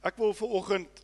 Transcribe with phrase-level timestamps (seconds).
[0.00, 1.02] Ek wil vir oggend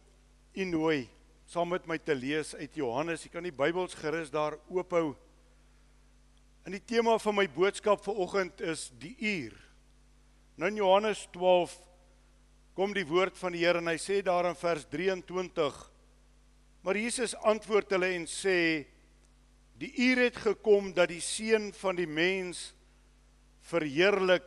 [0.57, 1.01] u nooi
[1.47, 3.23] saam met my te lees uit Johannes.
[3.23, 5.15] Jy kan die Bybels gerus daar oophou.
[6.67, 9.55] En die tema van my boodskap vir oggend is die uur.
[10.57, 11.77] Nou in Johannes 12
[12.75, 15.85] kom die woord van die Here en hy sê daar in vers 23
[16.87, 18.87] Maar Jesus antwoord hulle en sê
[19.75, 22.69] die uur het gekom dat die seun van die mens
[23.67, 24.47] verheerlik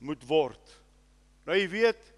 [0.00, 0.72] moet word.
[1.44, 2.13] Nou jy weet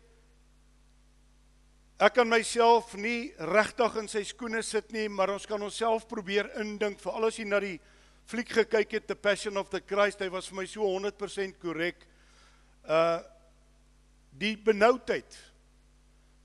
[1.96, 6.50] Ek kan myself nie regtig in sy skoene sit nie, maar ons kan onsself probeer
[6.61, 7.79] indink vir al ons hier na die
[8.29, 12.04] fliek gekyk het The Passion of the Christ, hy was vir my so 100% korrek.
[12.85, 13.24] Uh
[14.36, 15.38] die benoudheid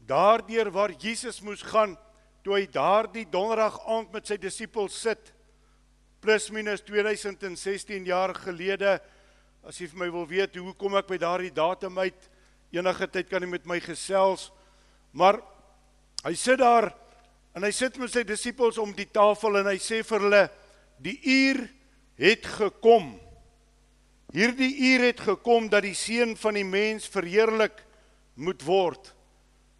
[0.07, 1.97] daardeur waar Jesus moes gaan
[2.39, 5.33] toe hy daardie donderdag aand met sy disippels sit
[6.23, 8.93] plus minus 2016 jaar gelede
[9.67, 12.31] as jy vir my wil weet hoe kom ek by daardie datum uit
[12.71, 14.47] enige tyd kan jy met my gesels
[15.11, 15.39] Maar
[16.25, 16.91] hy sit daar
[17.55, 20.43] en hy sit met sy disippels om die tafel en hy sê vir hulle
[21.03, 21.65] die uur
[22.21, 23.13] het gekom.
[24.31, 27.81] Hierdie uur het gekom dat die seun van die mens verheerlik
[28.39, 29.11] moet word.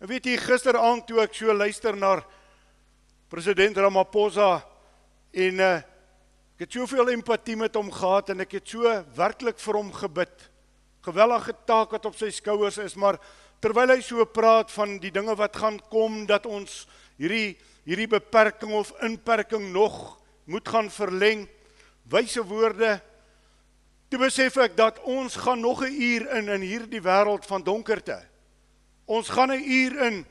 [0.02, 2.18] En weet jy gisteraand toe ek so luister na
[3.32, 4.58] president Ramaphosa
[5.32, 5.76] en uh,
[6.58, 10.34] ek het soveel empatie met hom gehad en ek het so werklik vir hom gebid.
[11.06, 13.22] Gewellige taak wat op sy skouers is, maar
[13.62, 16.86] terwyl hy so praat van die dinge wat gaan kom dat ons
[17.22, 21.48] hierdie hierdie beperking of inperking nog moet gaan verleng
[22.10, 23.00] wyse woorde
[24.12, 28.20] toe besef ek dat ons gaan nog 'n uur in in hierdie wêreld van donkerte.
[29.06, 30.26] Ons gaan 'n uur in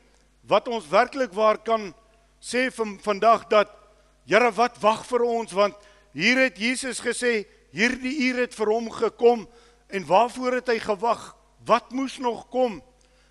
[0.46, 1.94] wat ons werklik waar kan
[2.40, 3.68] sê van vandag dat
[4.30, 5.74] Here wat wag vir ons want
[6.14, 9.48] hier het Jesus gesê hierdie uur het vir hom gekom
[9.88, 11.36] en waarvoor het hy gewag
[11.66, 12.78] wat moes nog kom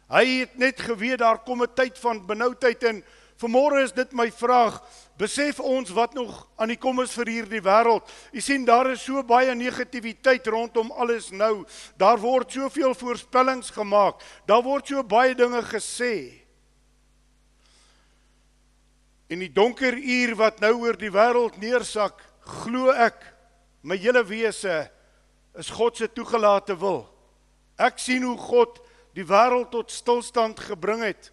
[0.10, 3.04] Hy het net geweet daar kom 'n tyd van benoudheid en
[3.38, 4.82] vanmôre is dit my vraag,
[5.18, 8.04] besef ons wat nog aan die kom is vir hierdie wêreld.
[8.34, 11.66] U sien daar is so baie negativiteit rondom alles nou.
[11.98, 14.22] Daar word soveel voorspellings gemaak.
[14.46, 16.42] Daar word so baie dinge gesê.
[19.30, 22.18] In die donker uur wat nou oor die wêreld neersak,
[22.64, 23.22] glo ek
[23.84, 24.90] my hele wese
[25.56, 27.06] is God se toegelate wil.
[27.78, 28.80] Ek sien hoe God
[29.20, 31.32] die wêreld tot stilstand gebring het.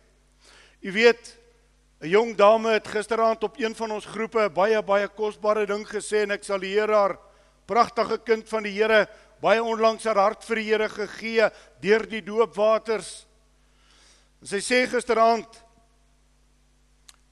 [0.83, 1.37] U weet,
[2.03, 5.87] 'n jong dame het gisteraand op een van ons groepe 'n baie baie kosbare ding
[5.87, 7.19] gesê en ek sal die Here haar
[7.67, 9.09] pragtige kind van die Here
[9.41, 13.27] baie onlangs haar hart vir die Here gegee deur die doopwaters.
[14.41, 15.65] En sy sê gisteraand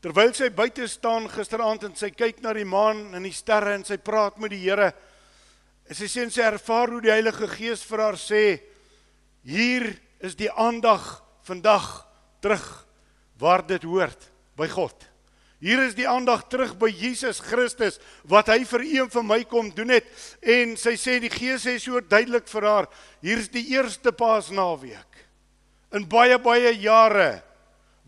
[0.01, 3.85] terwyl sy buite staan gisteraand en sy kyk na die maan en die sterre en
[3.85, 4.93] sy praat met die Here,
[5.89, 8.61] en sy sê sy ervaar hoe die Heilige Gees vir haar sê
[9.45, 12.07] hier is die aandag vandag
[12.41, 12.87] terug
[13.41, 14.95] waar dit hoort by God.
[15.65, 17.97] Hier is die aandag terug by Jesus Christus
[18.29, 20.09] wat hy vir een van my kom doen het
[20.41, 22.89] en sy sê die Gees sê so duidelik vir haar
[23.25, 25.25] hier's die eerste Paasnaweek
[25.97, 27.39] in baie baie jare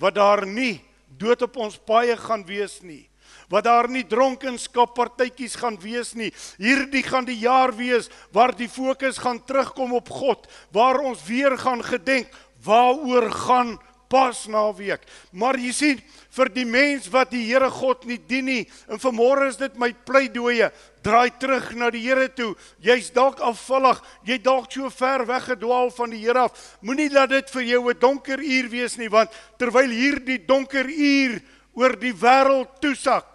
[0.03, 0.83] wat daar nie
[1.17, 3.07] dood op ons paaie gaan wees nie
[3.49, 6.33] wat daar nie dronkenskap partytjies gaan wees nie.
[6.59, 11.59] Hierdie gaan die jaar wees waar die fokus gaan terugkom op God, waar ons weer
[11.59, 12.33] gaan gedenk
[12.67, 13.77] waaroor gaan
[14.09, 15.03] pas naweek.
[15.35, 16.03] Maar jy sien,
[16.37, 19.91] vir die mens wat die Here God nie dien nie, en vanmôre is dit my
[20.07, 20.71] pleidooie,
[21.07, 22.53] draai terug na die Here toe.
[22.83, 26.77] Jy's dalk afvallig, jy dalk so ver weggedwaal van die Here af.
[26.87, 31.41] Moenie laat dit vir jou 'n donker uur wees nie, want terwyl hierdie donker uur
[31.75, 33.27] oor die wêreld toesak,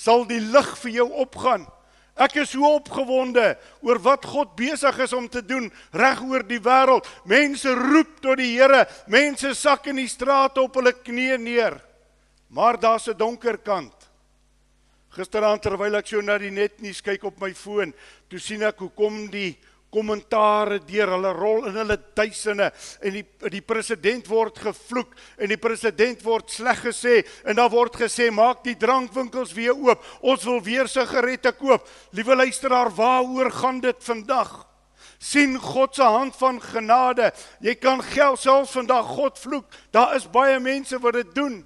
[0.00, 1.66] sal die lig vir jou opgaan.
[2.20, 6.60] Ek is so opgewonde oor wat God besig is om te doen reg oor die
[6.60, 7.06] wêreld.
[7.28, 11.78] Mense roep tot die Here, mense sak in die strate op hulle knieë neer.
[12.50, 13.94] Maar daar's 'n donker kant.
[15.10, 17.94] Gisteraand terwyl ek so na die netnuus kyk op my foon,
[18.28, 19.56] toe sien ek hoe kom die
[19.90, 22.70] kommentare deur hulle rol in hulle duisende.
[23.02, 27.98] En die die president word gevloek en die president word sleg gesê en daar word
[27.98, 30.04] gesê maak die drankwinkels weer oop.
[30.22, 31.86] Ons wil weer sigarette koop.
[32.16, 34.52] Liewe luisteraar waaroor gaan dit vandag?
[35.20, 37.32] Sien God se hand van genade.
[37.60, 39.66] Jy kan geld selfs vandag God vloek.
[39.92, 41.60] Daar is baie mense wat dit doen.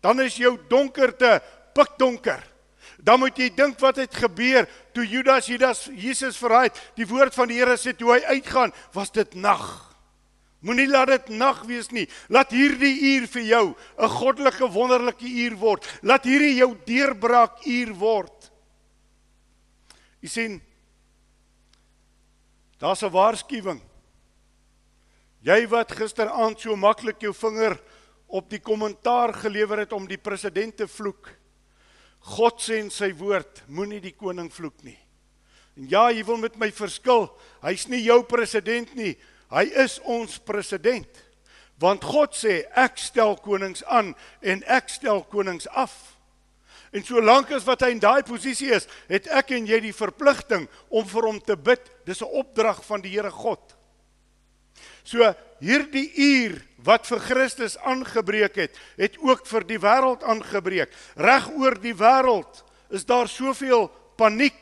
[0.00, 1.40] Dan is jou donkerte
[1.76, 2.55] pikdonker
[3.06, 4.66] dan moet jy dink wat het gebeur
[4.96, 6.80] toe Judas Judas Jesus verraai het.
[6.98, 9.62] Die woord van die Here sê toe hy uitgaan, was dit nag.
[10.66, 12.08] Moenie laat dit nag wees nie.
[12.32, 13.66] Laat hierdie uur vir jou
[13.98, 15.86] 'n goddelike wonderlike uur word.
[16.02, 18.50] Laat hierdie jou deurbraak uur word.
[20.20, 20.62] Jy sien
[22.78, 23.80] Daar's 'n waarskuwing.
[25.40, 27.80] Jy wat gisteraand so maklik jou vinger
[28.26, 31.30] op die kommentaar gelewer het om die president te vloek.
[32.26, 34.98] God sê in sy woord, moenie die koning vloek nie.
[35.76, 37.28] En ja, jy wil met my verskil.
[37.62, 39.14] Hy's nie jou president nie.
[39.52, 41.22] Hy is ons president.
[41.78, 45.94] Want God sê ek stel konings aan en ek stel konings af.
[46.96, 50.64] En solank as wat hy in daai posisie is, het ek en jy die verpligting
[50.88, 51.82] om vir hom te bid.
[52.08, 53.60] Dis 'n opdrag van die Here God.
[55.06, 55.22] So
[55.62, 60.90] hierdie uur wat vir Christus aangebreek het, het ook vir die wêreld aangebreek.
[61.18, 62.62] Reg oor die wêreld
[62.94, 63.88] is daar soveel
[64.18, 64.58] paniek.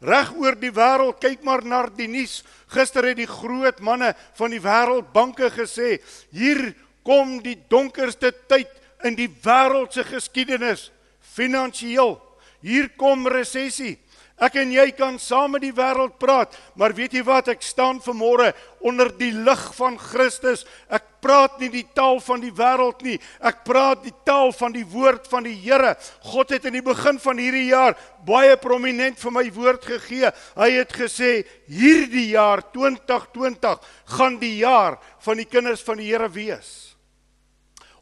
[0.00, 2.40] Reg oor die wêreld, kyk maar na die nuus.
[2.72, 5.98] Gister het die groot manne van die wêreldbanke gesê,
[6.32, 6.70] hier
[7.04, 8.70] kom die donkerste tyd
[9.04, 10.88] in die wêreld se geskiedenis
[11.34, 12.18] finansiëel.
[12.60, 13.96] Hier kom resessie.
[14.40, 17.50] Ek en jy kan saam met die wêreld praat, maar weet jy wat?
[17.52, 20.64] Ek staan vanmôre onder die lig van Christus.
[20.88, 23.18] Ek praat nie die taal van die wêreld nie.
[23.44, 25.92] Ek praat die taal van die woord van die Here.
[26.32, 30.32] God het in die begin van hierdie jaar baie prominent vir my woord gegee.
[30.56, 33.76] Hy het gesê hierdie jaar 2020
[34.16, 36.96] gaan die jaar van die kinders van die Here wees.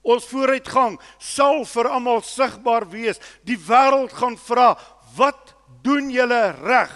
[0.06, 3.18] Ons vooruitgang sal vir almal sigbaar wees.
[3.42, 4.76] Die wêreld gaan vra,
[5.18, 5.57] "Wat
[5.88, 6.92] doen julle reg.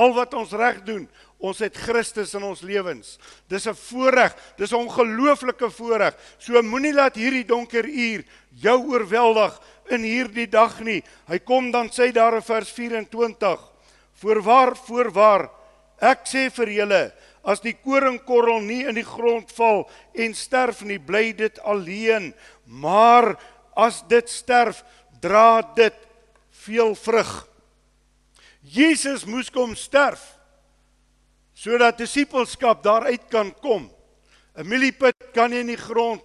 [0.00, 1.04] Al wat ons reg doen,
[1.42, 3.18] ons het Christus in ons lewens.
[3.50, 6.14] Dis 'n voorreg, dis 'n ongelooflike voorreg.
[6.38, 8.24] So moenie laat hierdie donker uur
[8.54, 11.02] jou oorweldig in hierdie dag nie.
[11.28, 13.60] Hy kom dan sê daar in vers 24:
[14.14, 15.50] Voorwaar, voorwaar,
[16.00, 17.12] ek sê vir julle,
[17.44, 22.34] as die koringkorrel nie in die grond val en sterf nie, bly dit alleen,
[22.64, 23.36] maar
[23.76, 24.84] as dit sterf,
[25.20, 25.94] dra dit
[26.50, 27.51] veel vrug.
[28.62, 30.22] Jesus moes kom sterf
[31.52, 33.90] sodat disipelskap daaruit kan kom.
[34.56, 36.22] 'n Mieliepit kan nie in die grond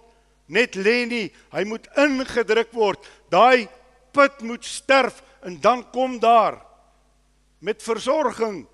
[0.48, 3.04] net lê nie, hy moet ingedruk word.
[3.30, 3.68] Daai
[4.12, 6.58] put moet sterf en dan kom daar
[7.60, 8.66] met versorging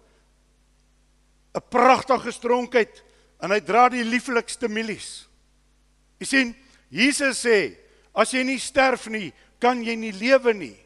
[1.55, 3.03] 'n pragtige stronkheid
[3.41, 5.27] en hy dra die lieflikste mielies.
[6.21, 6.55] Jy sien,
[6.91, 7.77] Jesus sê,
[8.15, 10.84] as jy nie sterf nie, kan jy nie lewe nie.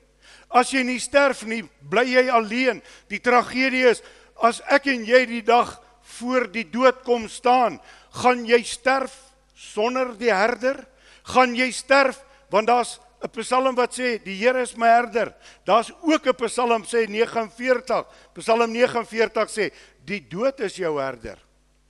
[0.49, 2.81] As jy nie sterf nie, bly jy alleen.
[3.09, 4.03] Die tragedie is
[4.41, 5.75] as ek en jy die dag
[6.19, 7.81] voor die dood kom staan,
[8.23, 9.13] gaan jy sterf
[9.59, 10.87] sonder die herder?
[11.29, 15.35] Gaan jy sterf want daar's 'n Psalm wat sê die Here is my herder.
[15.67, 18.07] Daar's ook 'n Psalm sê 49.
[18.35, 19.73] Psalm 49 sê
[20.05, 21.39] die dood is jou herder.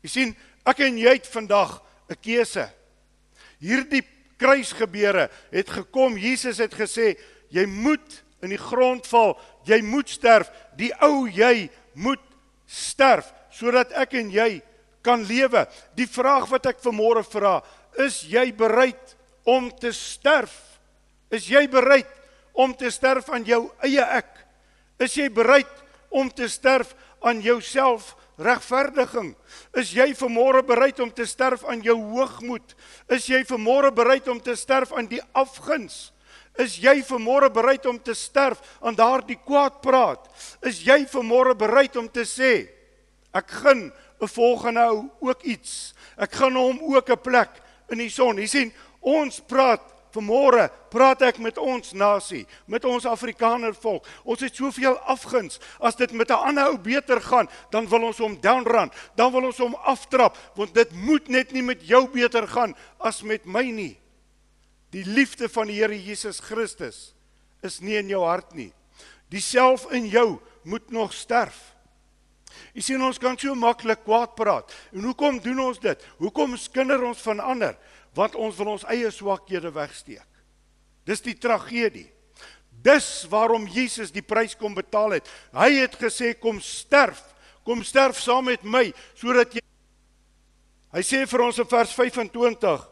[0.03, 2.71] Jy sien, ek en jy het vandag 'n keuse.
[3.61, 4.03] Hierdie
[4.39, 6.17] kruisgebeure het gekom.
[6.17, 7.19] Jesus het gesê
[7.51, 9.37] jy moet in die grond val,
[9.67, 10.51] jy moet sterf.
[10.79, 11.69] Die ou jy
[11.99, 12.23] moet
[12.69, 14.61] sterf sodat ek en jy
[15.03, 15.65] kan lewe.
[15.99, 17.59] Die vraag wat ek vanmôre vra,
[17.99, 19.17] is jy bereid
[19.49, 20.55] om te sterf?
[21.33, 22.09] Is jy bereid
[22.53, 24.31] om te sterf aan jou eie ek?
[25.03, 25.71] Is jy bereid
[26.11, 26.95] om te sterf
[27.25, 29.33] aan jouself regverdiging?
[29.77, 32.77] Is jy vanmôre bereid om te sterf aan jou hoogmoed?
[33.11, 36.09] Is jy vanmôre bereid om te sterf aan die afguns?
[36.59, 40.27] Is jy vanmôre bereid om te sterf aan daardie kwaad praat?
[40.63, 42.69] Is jy vanmôre bereid om te sê
[43.33, 45.95] ek gun 'n volgende ou ook iets.
[46.17, 47.51] Ek gun hom ook 'n plek
[47.89, 48.37] in die son.
[48.37, 49.81] Jy sien, ons praat
[50.13, 54.07] vanmôre praat ek met ons nasie, met ons Afrikaner volk.
[54.25, 55.61] Ons het soveel afguns.
[55.81, 59.45] As dit met 'n ander ou beter gaan, dan wil ons hom downrun, dan wil
[59.45, 63.63] ons hom aftrap, want dit moet net nie met jou beter gaan as met my
[63.63, 63.99] nie.
[64.95, 67.13] Die liefde van die Here Jesus Christus
[67.65, 68.71] is nie in jou hart nie.
[69.29, 71.57] Die self in jou moet nog sterf.
[72.73, 74.73] Jy sien ons kan so maklik kwaad praat.
[74.95, 76.05] En hoekom doen ons dit?
[76.23, 77.77] Hoekom skinder ons van ander?
[78.17, 80.27] Want ons wil ons eie swakhede wegsteek.
[81.09, 82.09] Dis die tragedie.
[82.85, 85.29] Dis waarom Jesus die prys kom betaal het.
[85.53, 87.21] Hy het gesê kom sterf.
[87.67, 89.65] Kom sterf saam met my sodat jy
[90.89, 92.87] Hy sê vir ons in vers 25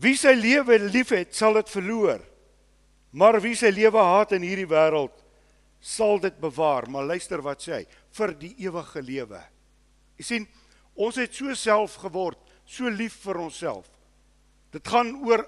[0.00, 2.22] Wie sy lewe liefhet, sal dit verloor.
[3.14, 5.14] Maar wie sy lewe haat in hierdie wêreld,
[5.84, 6.88] sal dit bewaar.
[6.90, 7.84] Maar luister wat sê hy,
[8.18, 9.42] vir die ewige lewe.
[10.18, 10.48] Jy sien,
[10.94, 13.86] ons het so self geword, so lief vir onsself.
[14.74, 15.44] Dit gaan oor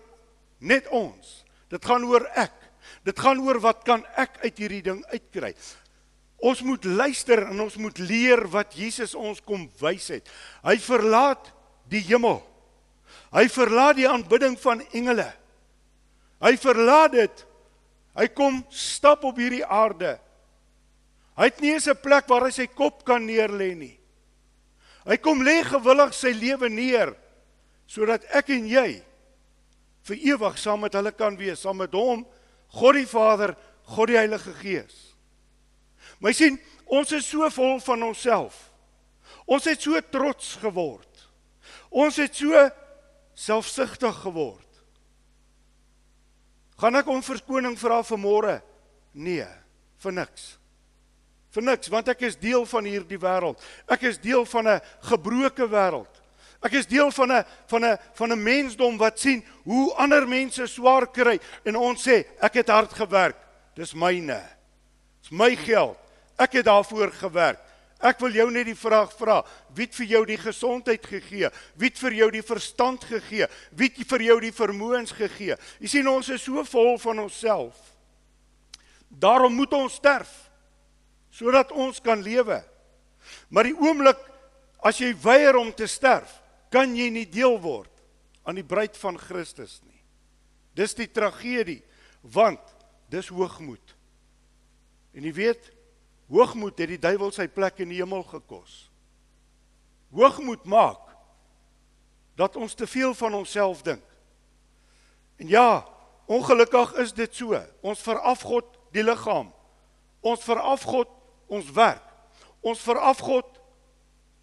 [0.63, 1.41] net ons.
[1.73, 2.55] Dit gaan oor ek.
[3.07, 5.53] Dit gaan oor wat kan ek uit hierdie ding uitkry?
[6.47, 10.29] Ons moet luister en ons moet leer wat Jesus ons kom wys het.
[10.63, 11.51] Hy verlaat
[11.91, 12.43] die hemel
[13.35, 15.29] Hy verlaat die aanbidding van engele.
[16.43, 17.45] Hy verlaat dit.
[18.17, 20.17] Hy kom stap op hierdie aarde.
[21.37, 23.99] Hy het nie eens 'n plek waar hy sy kop kan neerlê nie.
[25.07, 27.15] Hy kom lê gewillig sy lewe neer
[27.87, 29.03] sodat ek en jy
[30.07, 32.27] vir ewig saam met hulle kan wees, saam met hom,
[32.69, 33.57] God die Vader,
[33.95, 35.15] God die Heilige Gees.
[36.19, 38.71] My sien, ons is so vol van onsself.
[39.47, 41.27] Ons het so trots geword.
[41.91, 42.71] Ons het so
[43.37, 44.65] selfsugtig geword.
[46.81, 48.55] Gaan ek om verskoning vra vir môre?
[49.17, 49.47] Nee,
[50.03, 50.57] vir niks.
[51.57, 53.61] Vir niks, want ek is deel van hierdie wêreld.
[53.89, 56.13] Ek is deel van 'n gebroke wêreld.
[56.61, 60.67] Ek is deel van 'n van 'n van 'n mensdom wat sien hoe ander mense
[60.67, 63.37] swaar kry en ons sê ek het hard gewerk.
[63.75, 64.43] Dis myne.
[65.23, 65.97] Dis my geld.
[66.39, 67.61] Ek het daarvoor gewerk.
[68.05, 69.39] Ek wil jou net die vraag vra,
[69.73, 71.49] wie het vir jou die gesondheid gegee?
[71.81, 73.49] Wie het vir jou die verstand gegee?
[73.73, 75.57] Wie het vir jou die vermoëns gegee?
[75.81, 77.79] Jy sien ons is so vol van onsself.
[79.09, 80.33] Daarom moet ons sterf
[81.37, 82.63] sodat ons kan lewe.
[83.53, 84.21] Maar die oomblik
[84.81, 86.31] as jy weier om te sterf,
[86.73, 87.93] kan jy nie deel word
[88.47, 90.01] aan die bruid van Christus nie.
[90.77, 91.83] Dis die tragedie
[92.23, 92.63] want
[93.13, 93.95] dis hoogmoed.
[95.17, 95.71] En jy weet,
[96.33, 98.87] hoogmoed het die duiwel sy plek in die hemel gekos.
[100.15, 101.03] Hoogmoed maak
[102.37, 104.03] dat ons te veel van onsself dink.
[105.37, 105.87] En ja,
[106.27, 107.59] ongelukkig is dit so.
[107.81, 109.53] Ons veraf God die liggaam.
[110.21, 111.11] Ons veraf God
[111.47, 112.05] ons werk.
[112.61, 113.61] Ons veraf God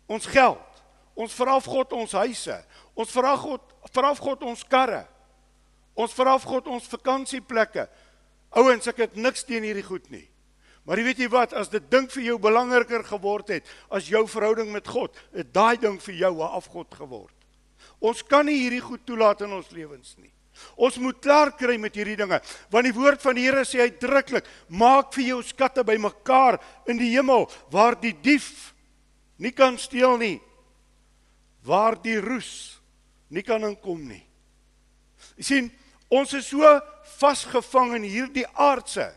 [0.07, 0.83] ons geld.
[1.13, 2.57] Ons veraf God ons huise.
[2.93, 5.03] Ons veraf God veraf God ons karre.
[5.93, 7.85] Ons veraf God ons vakansieplekke.
[8.57, 10.25] Ouens, ek het niks teen hierdie goed nie.
[10.83, 14.71] Maar weet jy wat, as dit dink vir jou belangriker geword het as jou verhouding
[14.73, 17.35] met God, het daai ding vir jou 'n afgod geword.
[18.01, 20.31] Ons kan nie hierdie goed toelaat in ons lewens nie.
[20.75, 24.45] Ons moet klaar kry met hierdie dinge, want die woord van die Here sê uitdruklik:
[24.69, 28.73] "Maak vir jou skatte bymekaar in die hemel waar die dief
[29.37, 30.41] nie kan steel nie,
[31.63, 32.79] waar die roes
[33.33, 34.23] nie kan inkom nie.
[35.39, 35.69] Jy sien,
[36.13, 36.69] ons is so
[37.17, 39.09] vasgevang in hierdie aardse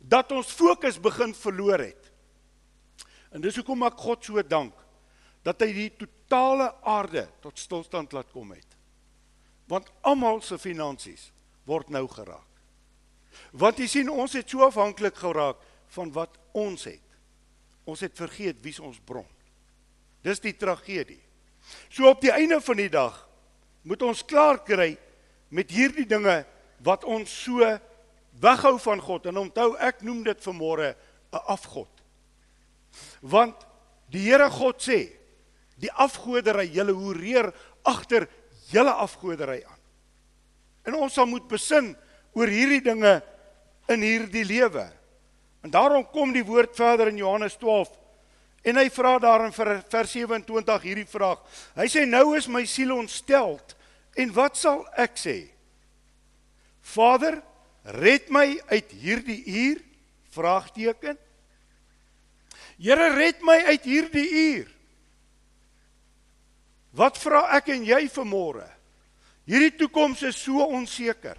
[0.00, 2.10] dat ons fokus begin verloor het.
[3.34, 4.74] En dis hoekom ek God so dank
[5.46, 8.76] dat hy die totale aarde tot stilstand laat kom het.
[9.70, 11.30] Want almal se finansies
[11.66, 12.42] word nou geraak.
[13.52, 15.60] Want jy sien ons het so afhanklik geraak
[15.94, 17.02] van wat ons het.
[17.86, 19.26] Ons het vergeet wie ons bron.
[20.26, 21.20] Dis die tragedie.
[21.90, 23.20] So op die einde van die dag
[23.86, 24.96] moet ons klaar kry
[25.54, 26.40] met hierdie dinge
[26.82, 27.62] wat ons so
[28.40, 30.94] weghou van God en onthou ek noem dit vanmôre
[31.32, 31.90] 'n afgod.
[33.20, 33.66] Want
[34.10, 35.12] die Here God sê
[35.76, 37.52] die afgodery julle hoereer
[37.84, 38.28] agter
[38.72, 39.80] julle afgodery aan.
[40.84, 41.96] En ons sal moet besin
[42.32, 43.22] oor hierdie dinge
[43.88, 44.92] in hierdie lewe.
[45.62, 47.90] En daarom kom die woord verder in Johannes 12
[48.66, 51.38] En hy vra daar in vers 27 hierdie vraag.
[51.78, 53.76] Hy sê nou is my siel ontsteld
[54.18, 55.36] en wat sal ek sê?
[56.96, 57.38] Vader,
[57.86, 59.82] red my uit hierdie uur?
[60.34, 61.18] Vraagteken.
[62.76, 64.72] Here red my uit hierdie uur.
[66.96, 68.66] Wat vra ek en jy vanmôre?
[69.46, 71.36] Hierdie toekoms is so onseker.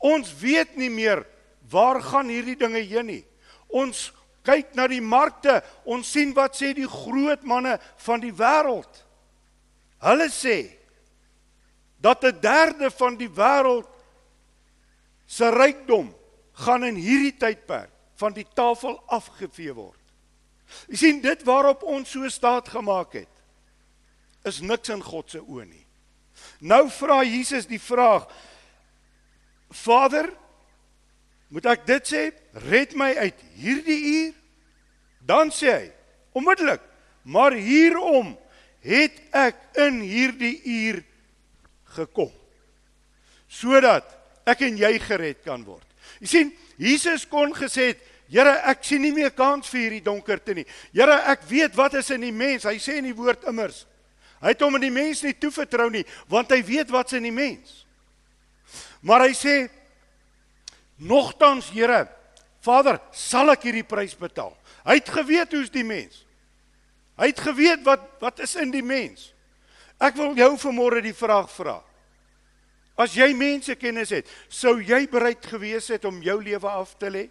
[0.00, 1.24] Ons weet nie meer
[1.70, 3.22] waar gaan hierdie dinge heen nie.
[3.68, 4.08] Ons
[4.46, 7.76] kyk na die markte, ons sien wat sê die groot manne
[8.06, 9.02] van die wêreld.
[10.00, 10.72] Hulle sê
[12.00, 13.86] dat 'n derde van die wêreld
[15.30, 16.10] se rykdom
[16.64, 19.98] gaan in hierdie tydperk van die tafel afgevee word.
[20.90, 23.36] Jy sien dit waarop ons so staat gemaak het
[24.48, 25.86] is niks in God se oë nie.
[26.64, 28.24] Nou vra Jesus die vraag:
[29.68, 30.30] Vader,
[31.50, 32.22] Moet ek dit sê?
[32.70, 34.34] Red my uit hierdie uur?
[35.26, 35.88] Dan sê hy
[36.38, 36.82] onmiddellik,
[37.26, 38.36] maar hierom
[38.86, 41.00] het ek in hierdie uur
[41.96, 42.30] gekom
[43.50, 44.06] sodat
[44.50, 45.86] ek en jy gered kan word.
[46.20, 50.54] Jy sien, Jesus kon gesê het, Here, ek sien nie meer kans vir hierdie donkerte
[50.54, 50.62] nie.
[50.94, 52.62] Here, ek weet wat is in die mens.
[52.62, 53.80] Hy sê in die woord immers.
[54.40, 57.34] Hy het hom aan die mens nie toevertrou nie, want hy weet wat's in die
[57.34, 57.82] mens.
[59.02, 59.56] Maar hy sê
[61.00, 62.04] Nogtans, Here,
[62.64, 64.54] Vader, sal ek hierdie prys betaal.
[64.86, 66.22] Hy het geweet hoe's die mens.
[67.20, 69.30] Hy het geweet wat wat is in die mens.
[70.00, 71.80] Ek wil jou vanmôre die vraag vra.
[73.00, 77.08] As jy mense kennis het, sou jy bereid gewees het om jou lewe af te
[77.08, 77.28] lê?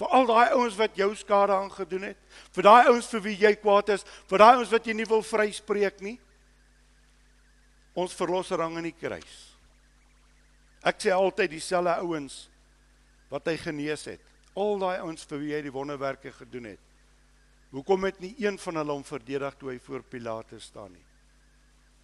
[0.00, 2.18] Vir al daai ouens wat jou skade aangedoen het,
[2.52, 5.24] vir daai ouens vir wie jy kwaad is, vir daai ouens wat jy nie wil
[5.24, 6.16] vryspreek nie.
[7.96, 9.36] Ons verlosser hang aan die kruis.
[10.84, 12.46] Ek sê altyd dieselfde ouens
[13.30, 14.20] wat hy genees het.
[14.58, 16.82] Al daai ouens vir wie hy die wonderwerke gedoen het.
[17.72, 21.11] Hoekom het nie een van hulle hom verdedig toe hy voor Pilatus staan nie?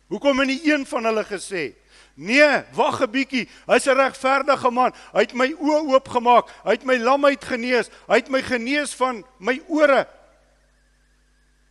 [0.08, 1.74] Hoekom het nie een van hulle gesê:
[2.14, 4.92] "Nee, wag 'n bietjie, hy's 'n regverdige man.
[5.12, 9.24] Hy het my oë oopgemaak, hy het my lamheid genees, hy het my genees van
[9.38, 10.08] my ore.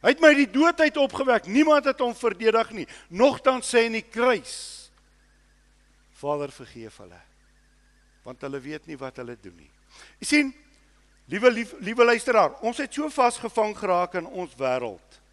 [0.01, 1.47] Hy het my die dood uit opgewek.
[1.47, 2.87] Niemand het hom verdedig nie.
[3.09, 4.91] Nogtans sê in die kruis:
[6.11, 7.21] Vader, vergeef hulle,
[8.23, 9.71] want hulle weet nie wat hulle doen nie."
[10.19, 10.55] Jy sien,
[11.25, 15.26] liewe liewe luisteraar, ons het so vasgevang geraak in ons wêreld.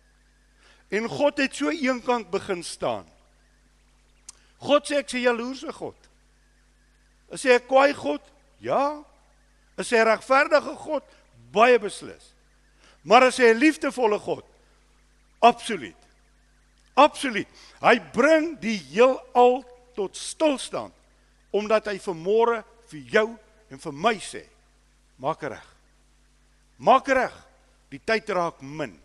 [0.95, 3.07] En God het so eenkant begin staan.
[4.63, 5.97] God sê ek sê jaloerse God.
[7.35, 8.23] Is hy 'n kwaai God?
[8.61, 9.03] Ja.
[9.77, 11.03] Is hy 'n regverdige God?
[11.51, 12.33] Baie beslis.
[13.03, 14.45] Maar is hy 'n liefdevolle God?
[15.41, 15.97] Absoluut.
[16.95, 17.49] Absoluut.
[17.81, 20.95] Hy bring die heelal tot stilstand
[21.51, 23.29] omdat hy vermôre vir jou
[23.71, 24.47] en vir my sê:
[25.19, 25.67] Maak reg.
[26.79, 27.35] Maak reg.
[27.91, 29.04] Die tyd raak min.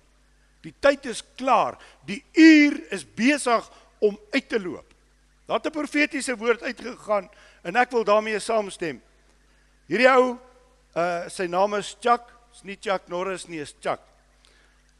[0.61, 1.77] Die tyd is klaar.
[2.05, 4.85] Die uur is besig om uit te loop.
[5.45, 7.29] Daar het 'n profetiese woord uitgegaan
[7.61, 9.01] en ek wil daarmee saamstem.
[9.87, 10.37] Hierdie ou
[10.95, 12.21] uh sy naam is Chuck,
[12.53, 13.99] is nie Chuck Norris nie, is Chuck.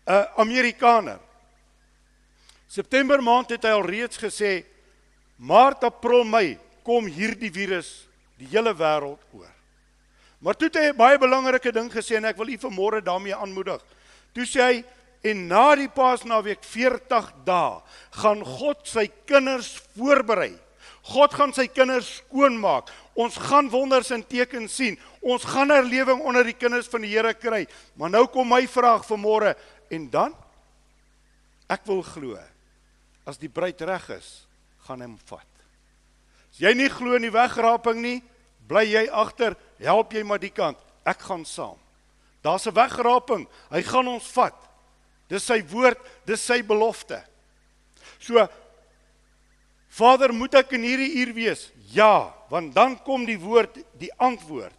[0.06, 1.20] 'n uh, Amerikaner.
[2.68, 4.66] September maand het hy al reeds gesê
[5.38, 9.54] Maart, April, Mei kom hierdie virus die hele wêreld oor.
[10.40, 13.36] Maar toe het hy 'n baie belangrike ding gesê en ek wil u vanmôre daarmee
[13.36, 13.82] aanmoedig.
[14.34, 14.84] Toe sê hy
[15.26, 17.80] En na die Paasnaweek 40 dae
[18.22, 20.54] gaan God sy kinders voorberei.
[21.10, 22.92] God gaan sy kinders skoonmaak.
[23.20, 24.96] Ons gaan wonders en tekens sien.
[25.20, 27.66] Ons gaan herlewing onder die kinders van die Here kry.
[28.00, 29.56] Maar nou kom my vraag vir môre
[29.92, 30.36] en dan
[31.70, 32.40] ek wil glo
[33.30, 34.30] as die bruid reg is,
[34.88, 35.46] gaan hom vat.
[36.50, 38.18] As jy nie glo in die wegraping nie,
[38.70, 40.80] bly jy agter, help jy maar die kant.
[41.06, 41.78] Ek gaan saam.
[42.42, 43.48] Daar's 'n wegraping.
[43.70, 44.56] Hy gaan ons vat.
[45.30, 47.22] Dis sy woord, dis sy belofte.
[48.20, 48.42] So
[50.00, 51.64] Vader, moet ek in hierdie uur wees?
[51.94, 54.76] Ja, want dan kom die woord, die antwoord.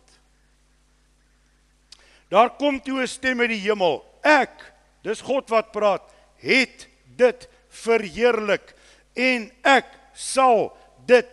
[2.30, 4.04] Daar kom toe 'n stem uit die hemel.
[4.22, 4.54] Ek,
[5.02, 6.06] dis God wat praat,
[6.38, 6.86] het
[7.16, 8.74] dit verheerlik
[9.14, 11.28] en ek sal dit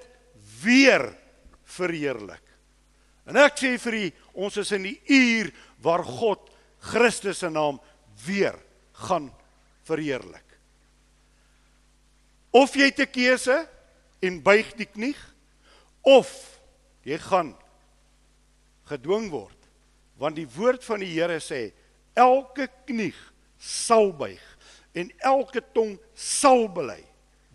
[0.63, 1.13] weer
[1.63, 2.41] verheerlik.
[3.27, 5.51] En ek sê vir u, ons is in die uur
[5.84, 6.49] waar God
[6.80, 7.80] Christus se naam
[8.25, 8.56] weer
[9.05, 9.29] gaan
[9.88, 10.45] verheerlik.
[12.55, 13.62] Of jy te keuse
[14.23, 15.15] en buig die knie
[16.07, 16.29] of
[17.07, 17.53] jy gaan
[18.88, 19.53] gedwing word
[20.17, 21.67] want die woord van die Here sê
[22.17, 23.13] elke knie
[23.62, 24.41] sal buig
[24.97, 27.03] en elke tong sal bely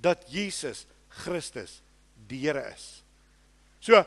[0.03, 0.85] dat Jesus
[1.23, 1.81] Christus
[2.31, 3.03] die Here is.
[3.83, 3.99] So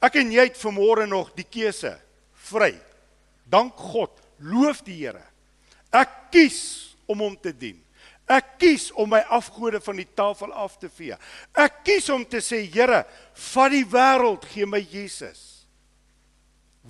[0.00, 1.92] ek en jy het vanmôre nog die keuse
[2.48, 2.72] vry.
[3.50, 5.26] Dank God, loof die Here.
[5.90, 6.60] Ek kies
[7.10, 7.78] om hom te dien.
[8.30, 11.16] Ek kies om my afgode van die tafel af te vee.
[11.58, 13.02] Ek kies om te sê Here,
[13.50, 15.66] vat die wêreld, gee my Jesus.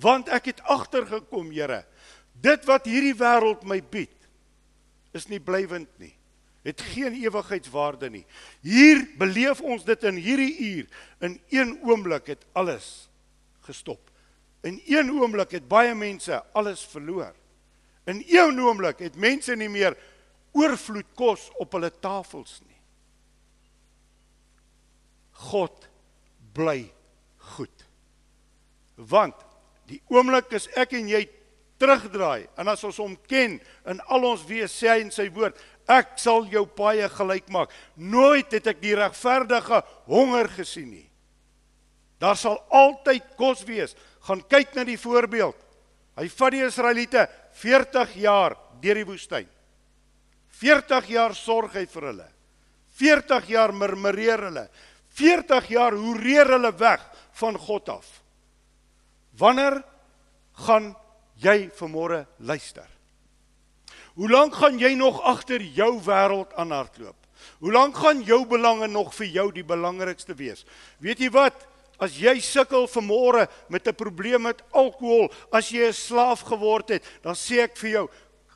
[0.01, 1.81] Want ek het agtergekom, Here,
[2.41, 4.13] dit wat hierdie wêreld my bied
[5.17, 6.13] is nie blywend nie.
[6.61, 8.23] Het geen ewigheidswaarde nie.
[8.61, 10.99] Hier beleef ons dit in hierdie uur.
[11.25, 13.09] In een oomblik het alles
[13.65, 14.11] gestop.
[14.61, 17.33] In een oomblik het baie mense alles verloor.
[18.09, 19.97] In een oomblik het mense nie meer
[20.57, 22.79] oorvloed kos op hulle tafels nie.
[25.51, 25.87] God
[26.53, 26.85] bly
[27.55, 27.85] goed.
[28.95, 29.37] Want
[29.89, 31.23] die oomblik as ek en jy
[31.81, 33.57] terugdraai en as ons hom ken
[33.89, 35.57] in al ons wees sê hy in sy woord
[35.91, 37.71] ek sal jou paie gelyk maak.
[37.95, 41.07] Nooit het ek die regverdige honger gesien nie.
[42.21, 43.95] Daar sal altyd kos wees.
[44.27, 45.57] Gaan kyk na die voorbeeld.
[46.19, 47.25] Hy vat die Israeliete
[47.61, 49.47] 40 jaar deur die woestyn.
[50.61, 52.27] 40 jaar sorg hy vir hulle.
[52.99, 54.65] 40 jaar murmureer hulle.
[55.17, 57.03] 40 jaar hoereer hulle weg
[57.39, 58.09] van God af.
[59.39, 59.81] Wanneer
[60.67, 60.91] gaan
[61.41, 62.87] jy vanmôre luister?
[64.19, 67.15] Hoe lank gaan jy nog agter jou wêreld aanhardloop?
[67.63, 70.65] Hoe lank gaan jou belange nog vir jou die belangrikste wees?
[70.99, 71.55] Weet jy wat?
[72.01, 77.03] As jy sukkel vanmôre met 'n probleem met alkohol, as jy 'n slaaf geword het,
[77.21, 78.09] dan sê ek vir jou,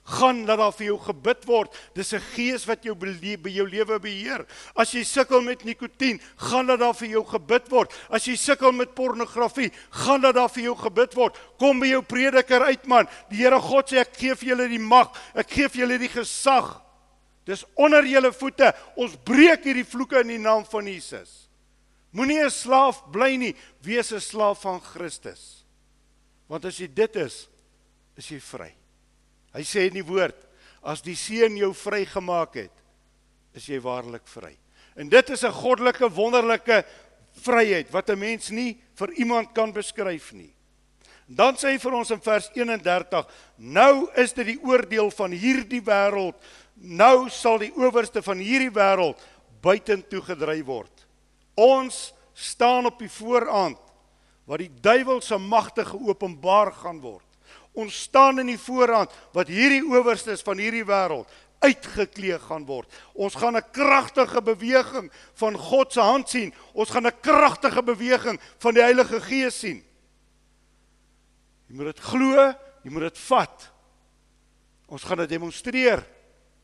[0.05, 1.73] gaan dat daar vir jou gebid word.
[1.93, 4.45] Dis 'n gees wat jou by jou lewe beheer.
[4.75, 7.93] As jy sukkel met nikotien, gaan dat daar vir jou gebid word.
[8.09, 11.35] As jy sukkel met pornografie, gaan dat daar vir jou gebid word.
[11.57, 13.07] Kom by jou prediker uit man.
[13.29, 15.11] Die Here God sê ek gee vir julle die mag.
[15.35, 16.81] Ek gee vir julle die gesag.
[17.45, 18.73] Dis onder julle voete.
[18.95, 21.44] Ons breek hierdie vloeke in die naam van Jesus.
[22.15, 25.65] Moenie 'n slaaf bly nie, wees 'n slaaf van Christus.
[26.47, 27.47] Want as jy dit is,
[28.15, 28.71] is jy vry.
[29.53, 30.37] Hy sê in die woord,
[30.83, 32.71] as die Seun jou vrygemaak het,
[33.53, 34.55] is jy waarlik vry.
[34.95, 36.85] En dit is 'n goddelike wonderlike
[37.43, 40.53] vryheid wat 'n mens nie vir iemand kan beskryf nie.
[41.27, 45.81] Dan sê hy vir ons in vers 31: Nou is dit die oordeel van hierdie
[45.81, 46.35] wêreld.
[46.75, 49.19] Nou sal die owerste van hierdie wêreld
[49.61, 50.94] buitentoe gedryf word.
[51.55, 53.79] Ons staan op die vooraand
[54.45, 57.25] waar die duiwel se magte geopenbaar gaan word.
[57.73, 61.31] Ons staan in die vooraand wat hierdie owerstes van hierdie wêreld
[61.65, 62.91] uitgeklee gaan word.
[63.13, 66.53] Ons gaan 'n kragtige beweging van God se hand sien.
[66.73, 69.83] Ons gaan 'n kragtige beweging van die Heilige Gees sien.
[71.67, 73.71] Jy moet dit glo, jy moet dit vat.
[74.87, 76.05] Ons gaan dit demonstreer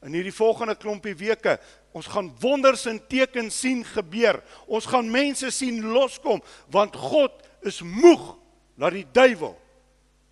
[0.02, 1.60] in hierdie volgende klompie weke.
[1.92, 4.40] Ons gaan wonders en tekens sien gebeur.
[4.68, 7.34] Ons gaan mense sien loskom want God
[7.68, 8.34] is moeg
[8.80, 9.58] dat die duiwel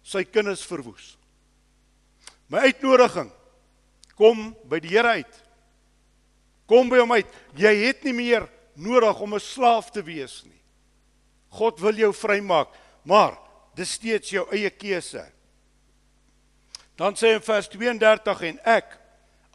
[0.03, 1.15] sy kinders verwoes.
[2.49, 3.29] My uitnodiging
[4.17, 5.35] kom by die Here uit.
[6.69, 7.29] Kom by hom uit.
[7.57, 10.61] Jy het nie meer nodig om 'n slaaf te wees nie.
[11.49, 12.69] God wil jou vrymaak,
[13.03, 13.37] maar
[13.75, 15.25] dis steeds jou eie keuse.
[16.95, 18.98] Dan sê in vers 32 en ek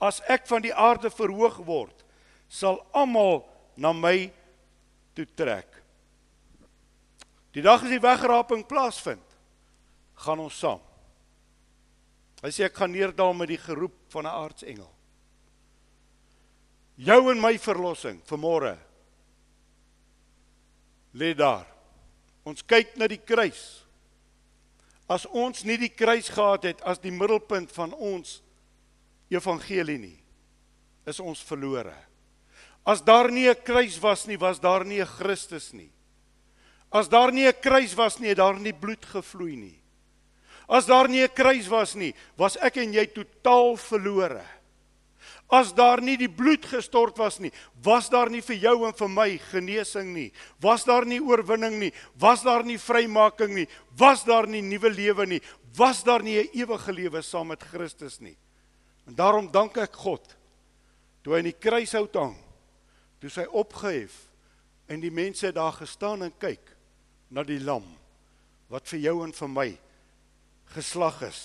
[0.00, 2.04] as ek van die aarde verhoog word,
[2.48, 3.44] sal almal
[3.76, 4.30] na my
[5.14, 5.70] toe trek.
[7.54, 9.22] Die dag as die wegraping plaasvind,
[10.24, 10.83] gaan ons saam.
[12.42, 14.90] Hy sê ek gaan neerdal met die geroep van 'n aardsengel.
[16.96, 18.76] Jou en my verlossing vanmôre
[21.14, 21.66] lê daar.
[22.44, 23.85] Ons kyk na die kruis.
[25.09, 28.42] As ons nie die kruis gehad het as die middelpunt van ons
[29.36, 30.18] evangelie nie,
[31.06, 31.94] is ons verlore.
[32.84, 35.90] As daar nie 'n kruis was nie, was daar nie 'n Christus nie.
[36.92, 39.80] As daar nie 'n kruis was nie, het daar nie bloed gevloei nie.
[40.68, 44.44] As daar nie 'n kruis was nie, was ek en jy totaal verlore.
[45.50, 49.08] As daar nie die bloed gestort was nie, was daar nie vir jou en vir
[49.08, 50.32] my genesing nie.
[50.60, 53.66] Was daar nie oorwinning nie, was daar nie vrymaking nie,
[53.96, 55.40] was daar nie nuwe lewe nie,
[55.76, 58.36] was daar nie 'n ewige lewe saam met Christus nie.
[59.06, 60.36] En daarom dank ek God
[61.24, 62.36] toe hy in die kruishout hang,
[63.20, 64.16] toe hy opgehef
[64.92, 66.74] en die mense daar gestaan en kyk
[67.32, 67.86] na die lam
[68.72, 69.68] wat vir jou en vir my
[70.74, 71.40] geslag is.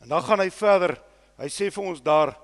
[0.00, 0.96] En dan gaan hy verder.
[1.40, 2.34] Hy sê vir ons daar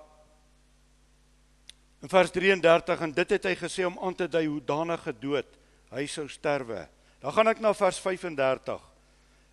[2.05, 5.49] in vers 33 en dit het hy gesê om aan te dui hoe danige dood
[5.92, 6.85] hy sou sterwe.
[7.20, 8.81] Dan gaan ek na vers 35.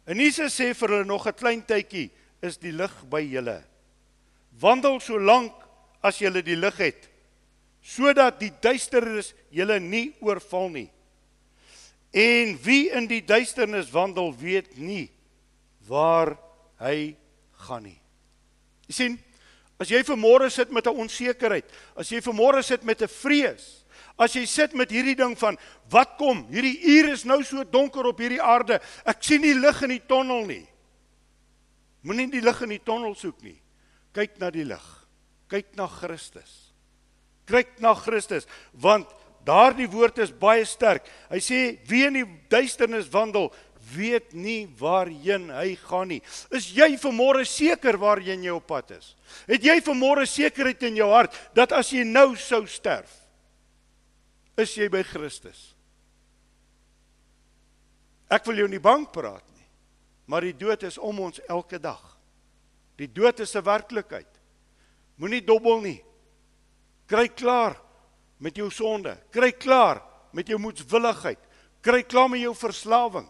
[0.05, 3.63] En Jesus sê vir hulle nog 'n klein tydjie is die lig by julle.
[4.59, 5.53] Wandel so lank
[6.03, 7.09] as julle die lig het
[7.83, 10.87] sodat die duisternis julle nie oorval nie.
[12.15, 15.09] En wie in die duisternis wandel, weet nie
[15.89, 16.37] waar
[16.79, 17.15] hy
[17.65, 17.99] gaan nie.
[18.87, 19.17] Jy sien,
[19.81, 23.83] as jy vanmôre sit met 'n onsekerheid, as jy vanmôre sit met 'n vrees,
[24.17, 25.57] as jy sit met hierdie ding van
[25.89, 29.81] wat kom, hierdie uur is nou so donker op hierdie aarde, ek sien nie lig
[29.81, 30.67] in die tonnel nie.
[32.03, 33.62] Moenie die lig in die tonnel soek nie.
[34.13, 34.85] Kyk na die lig.
[35.49, 36.73] Kyk na Christus.
[37.49, 39.09] Kyk na Christus, want
[39.43, 41.07] daardie woord is baie sterk.
[41.27, 43.49] Hy sê wie in die duisternis wandel,
[43.91, 46.21] weet nie waarheen hy gaan nie.
[46.55, 49.11] Is jy vanmôre seker waarheen jy op pad is?
[49.49, 53.11] Het jy vanmôre sekerheid in jou hart dat as jy nou sou sterf,
[54.55, 55.73] is jy by Christus?
[58.31, 59.67] Ek wil jou nie bang praat nie,
[60.31, 62.12] maar die dood is om ons elke dag.
[63.03, 64.31] Die dood is 'n werklikheid.
[65.19, 66.03] Moenie dobbel nie.
[67.05, 67.75] Kry klaar
[68.37, 69.17] met jou sonde.
[69.29, 71.39] Kry klaar met jou moedswilligheid.
[71.81, 73.29] Kry klaar met jou verslawing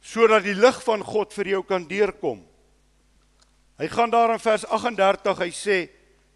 [0.00, 2.40] sodat die lig van God vir jou kan deurkom.
[3.78, 5.78] Hy gaan daar in vers 38, hy sê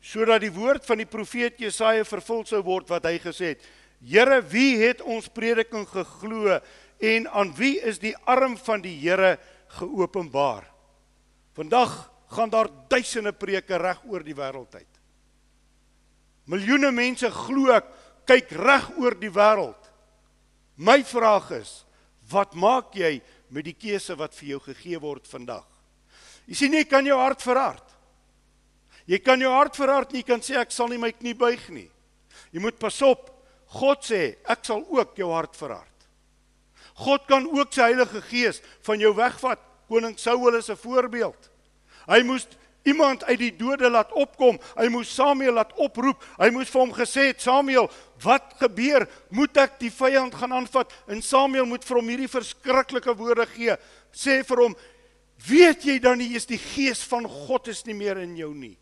[0.04, 3.64] sodat die woord van die profeet Jesaja vervul sou word wat hy gesê het:
[4.04, 6.60] Here, wie het ons prediking geglo
[7.00, 9.38] en aan wie is die arm van die Here
[9.78, 10.66] geopenbaar?
[11.54, 11.94] Vandag
[12.34, 15.00] gaan daar duisende preke reg oor die wêreld uit.
[16.50, 17.86] Miljoene mense glo ek
[18.28, 19.90] kyk reg oor die wêreld.
[20.76, 21.84] My vraag is,
[22.30, 23.20] wat maak jy
[23.54, 25.66] met die keuse wat vir jou gegee word vandag.
[26.48, 27.84] Jy sien jy kan jou hart verhard.
[29.08, 31.62] Jy kan jou hart verhard en jy kan sê ek sal nie my knie buig
[31.72, 31.88] nie.
[32.52, 33.30] Jy moet pas op.
[33.74, 35.93] God sê ek sal ook jou hart verhard.
[36.94, 39.60] God kan ook sy Heilige Gees van jou wegvat.
[39.88, 41.50] Koning Saul is 'n voorbeeld.
[42.06, 42.46] Hy moes
[42.84, 44.58] iemand uit die dode laat opkom.
[44.76, 46.22] Hy moes Samuel laat oproep.
[46.38, 47.90] Hy moes vir hom gesê het Samuel,
[48.22, 49.08] wat gebeur?
[49.30, 50.92] Moet ek die vyand gaan aanvat?
[51.08, 53.76] En Samuel moet vir hom hierdie verskriklike woorde gee.
[54.12, 54.76] Sê vir hom
[55.48, 58.76] weet jy dan nie is die gees van God is nie meer in jou nie.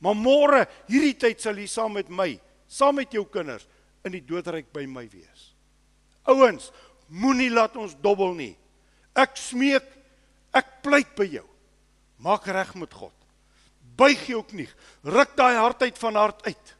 [0.00, 2.32] Maar môre, hierdie tyd sal jy saam met my,
[2.68, 3.66] saam met jou kinders
[4.04, 5.50] in die doodryk by my wees.
[6.30, 6.70] Ouens,
[7.10, 8.52] moenie laat ons dobbel nie.
[9.18, 9.86] Ek smeek,
[10.54, 11.46] ek pleit by jou.
[12.22, 13.14] Maak reg met God.
[13.98, 14.68] Buig jou knie.
[15.04, 16.74] Ruk daai hart uit van hart uit.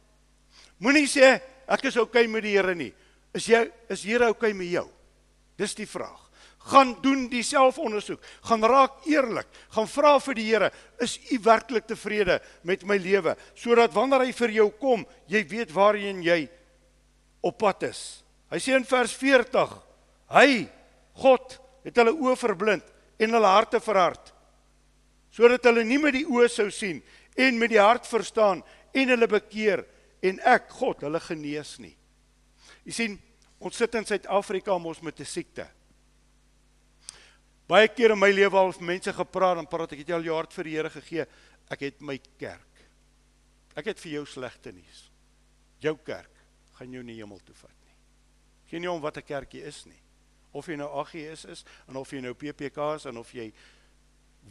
[0.81, 1.35] Moenie sê
[1.69, 2.91] ek is oukei okay met die Here nie.
[3.37, 4.87] Is jy is Here oukei okay met jou?
[5.59, 6.31] Dis die vraag.
[6.71, 8.21] Gaan doen die selfondersoek.
[8.45, 9.47] Gaan raak eerlik.
[9.73, 13.35] Gaan vra vir die Here, is u werklik tevrede met my lewe?
[13.57, 16.43] Sodat wanneer hy vir jou kom, jy weet waarheen jy
[17.41, 18.21] op pad is.
[18.53, 19.73] Hy sê in vers 40,
[20.31, 20.67] hy
[21.21, 22.85] God het hulle oë verblind
[23.21, 24.31] en hulle harte verhard
[25.31, 26.99] sodat hulle nie met die oë sou sien
[27.39, 28.63] en met die hart verstaan
[28.93, 29.85] en hulle bekeer
[30.21, 31.93] en ek God hulle genees nie.
[32.85, 33.15] Jy sien,
[33.61, 35.67] ons sit in Suid-Afrika om ons met 'n siekte.
[37.67, 40.53] Baie keer in my lewe al mense gepraat en praat ek het al jou hart
[40.53, 41.25] vir die Here gegee.
[41.69, 42.83] Ek het my kerk.
[43.75, 45.09] Ek het vir jou slegte nuus.
[45.79, 46.35] Jou kerk
[46.73, 47.95] gaan jou nie hemel toe vat nie.
[48.67, 50.01] Geen nie om wat 'n kerkie is nie.
[50.51, 53.51] Of jy nou AGS is en of jy nou PPK is en of jy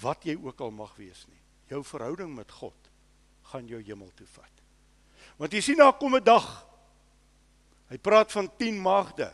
[0.00, 1.40] wat jy ook al mag wees nie.
[1.68, 2.90] Jou verhouding met God
[3.50, 4.64] gaan jou hemel toe vat.
[5.36, 6.66] Want jy sien daar kom 'n dag.
[7.90, 9.32] Hy praat van 10 maagde.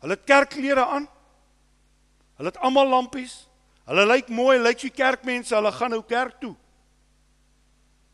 [0.00, 1.08] Hulle het kerkklere aan.
[2.36, 3.48] Hulle het almal lampies.
[3.88, 6.54] Hulle lyk mooi, lyk so kerkmense, hulle gaan nou kerk toe.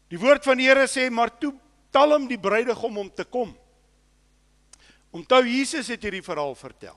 [0.08, 1.50] Die woord van die Here sê maar toe
[1.90, 3.56] talm die bruidegom om te kom.
[5.14, 6.96] Onthou Jesus het hierdie verhaal vertel.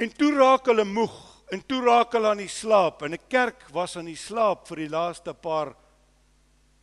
[0.00, 1.16] En toe raak hulle moeg
[1.52, 4.76] en toe raak hulle aan die slaap en 'n kerk was aan die slaap vir
[4.76, 5.74] die laaste paar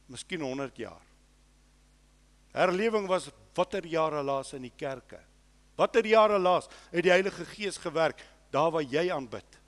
[0.07, 1.01] miskien 100 jaar.
[2.53, 5.19] Herlewing was watter jare laas in die kerke.
[5.75, 9.59] Watter jare laas het die Heilige Gees gewerk daar waar jy aanbid.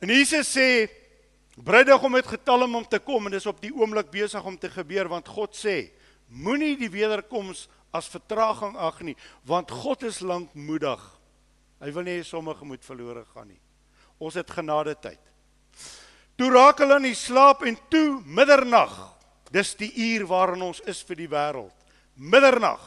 [0.00, 0.88] En Jesus sê
[1.56, 5.08] bruidegom het getalm om te kom en dis op die oomblik besig om te gebeur
[5.08, 5.90] want God sê
[6.28, 11.02] moenie die wederkoms as vertraging ag nie want God is lankmoedig.
[11.80, 13.60] Hy wil nie hê sommige moet verlore gaan nie.
[14.18, 15.20] Ons het genade tyd.
[16.38, 18.94] Toe raak hulle in slaap en toe middernag.
[19.54, 21.74] Dis die uur waarin ons is vir die wêreld.
[22.16, 22.80] Middernag.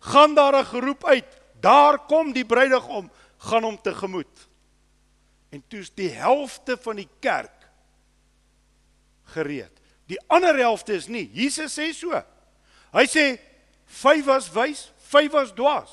[0.00, 1.28] Gaan daar 'n geroep uit.
[1.60, 4.48] Daar kom die bruidegom, gaan hom tegemoet.
[5.50, 7.68] En toe's die helfte van die kerk
[9.34, 9.72] gereed.
[10.06, 11.30] Die ander helfte is nie.
[11.32, 12.22] Jesus sê so.
[12.94, 13.24] Hy sê
[14.00, 15.92] vyf was wys, vyf was dwaas.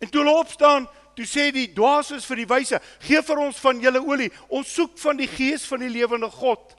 [0.00, 3.80] En toe hulle opstaan, toe sê die dwaases vir die wyse: "Gee vir ons van
[3.80, 4.30] julle olie.
[4.48, 6.76] Ons soek van die gees van die lewende God."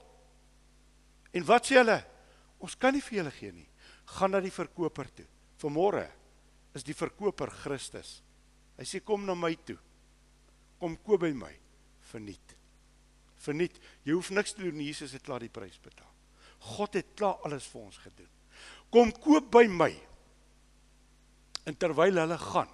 [1.32, 2.02] En wat sê hulle?
[2.60, 3.68] Ons kan nie vir julle gee nie.
[4.18, 5.26] Gaan na die verkoper toe.
[5.62, 6.04] Vanmôre
[6.74, 8.20] is die verkoper Christus.
[8.78, 9.78] Hy sê kom na my toe.
[10.80, 11.52] Kom koop by my
[12.10, 12.56] verniet.
[13.42, 13.78] Verniet.
[14.04, 16.10] Jy hoef niks te doen, Jesus het klaar die prys betaal.
[16.76, 18.30] God het klaar alles vir ons gedoen.
[18.92, 19.90] Kom koop by my.
[21.66, 22.70] En terwyl hulle gaan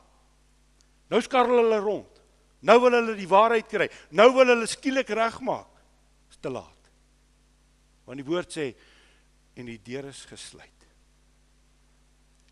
[1.09, 2.22] Nou skarrel hulle rond.
[2.68, 3.88] Nou wil hulle die waarheid kry.
[4.12, 5.70] Nou wil hulle skielik regmaak.
[6.28, 6.90] Is te laat.
[8.09, 8.72] Want die woord sê
[9.59, 10.74] en die deur is gesluit.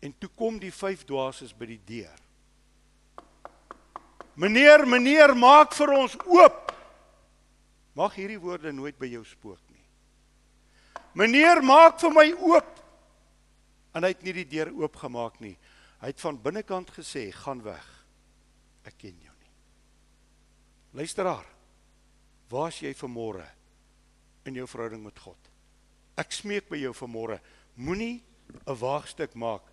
[0.03, 2.23] En toe kom die vyf dwaases by die deur.
[4.37, 6.73] Meneer, meneer, maak vir ons oop.
[7.97, 9.85] Mag hierdie woorde nooit by jou spook nie.
[11.17, 12.69] Meneer, maak vir my oop.
[13.97, 15.55] En hy het nie die deur oopgemaak nie.
[15.97, 17.97] Hy het van binnekant gesê, "Gaan weg."
[18.87, 19.53] ek ken jou nie.
[21.01, 21.45] Luisteraar,
[22.51, 23.45] waar is jy vanmôre
[24.47, 25.51] in jou verhouding met God?
[26.17, 27.39] Ek smeek by jou vanmôre,
[27.75, 28.23] moenie
[28.65, 29.63] 'n waagstuk maak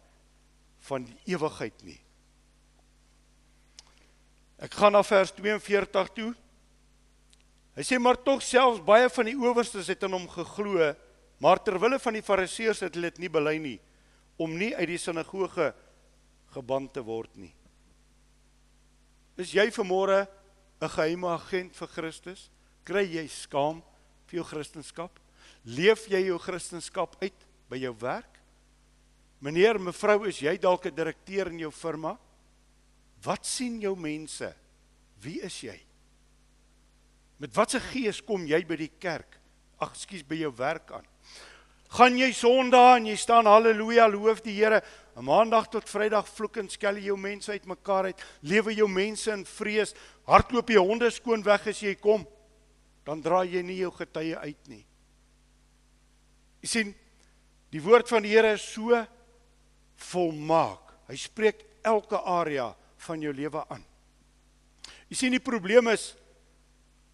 [0.88, 2.00] van die ewigheid nie.
[4.58, 6.34] Ek gaan na vers 42 toe.
[7.76, 10.94] Hy sê maar tog selfs baie van die owerstes het aan hom geglo,
[11.38, 13.80] maar ter wille van die fariseërs het hulle dit nie bely nie
[14.36, 15.72] om nie uit die sinagoge
[16.54, 17.52] geband te word nie.
[19.36, 20.26] Is jy vanmôre
[20.80, 22.50] 'n geheime agent vir Christus?
[22.84, 23.82] Kry jy skaam
[24.26, 25.10] vir jou Christendom?
[25.64, 28.40] Leef jy jou Christendom uit by jou werk?
[29.40, 32.18] Meneer, mevrou, is jy dalk 'n direkteur in jou firma?
[33.22, 34.54] Wat sien jou mense?
[35.20, 35.80] Wie is jy?
[37.38, 39.40] Met watter gees kom jy by die kerk?
[39.80, 41.06] Ag, skus by jou werk aan.
[41.94, 44.80] Gaan jy Sondag en jy staan haleluja, loof die Here.
[45.22, 48.22] Maandag tot Vrydag vloek en skel jy jou mense uitmekaar uit.
[48.42, 49.92] Lewe jou mense in vrees.
[50.26, 52.24] Hardloop jy honde skoon weg as jy kom.
[53.06, 54.80] Dan dra jy nie jou getuie uit nie.
[56.64, 56.90] Jy sien,
[57.70, 58.98] die woord van die Here is so
[60.10, 60.96] volmaak.
[61.06, 62.72] Hy spreek elke area
[63.06, 63.84] van jou lewe aan.
[65.12, 66.16] Jy sien die probleem is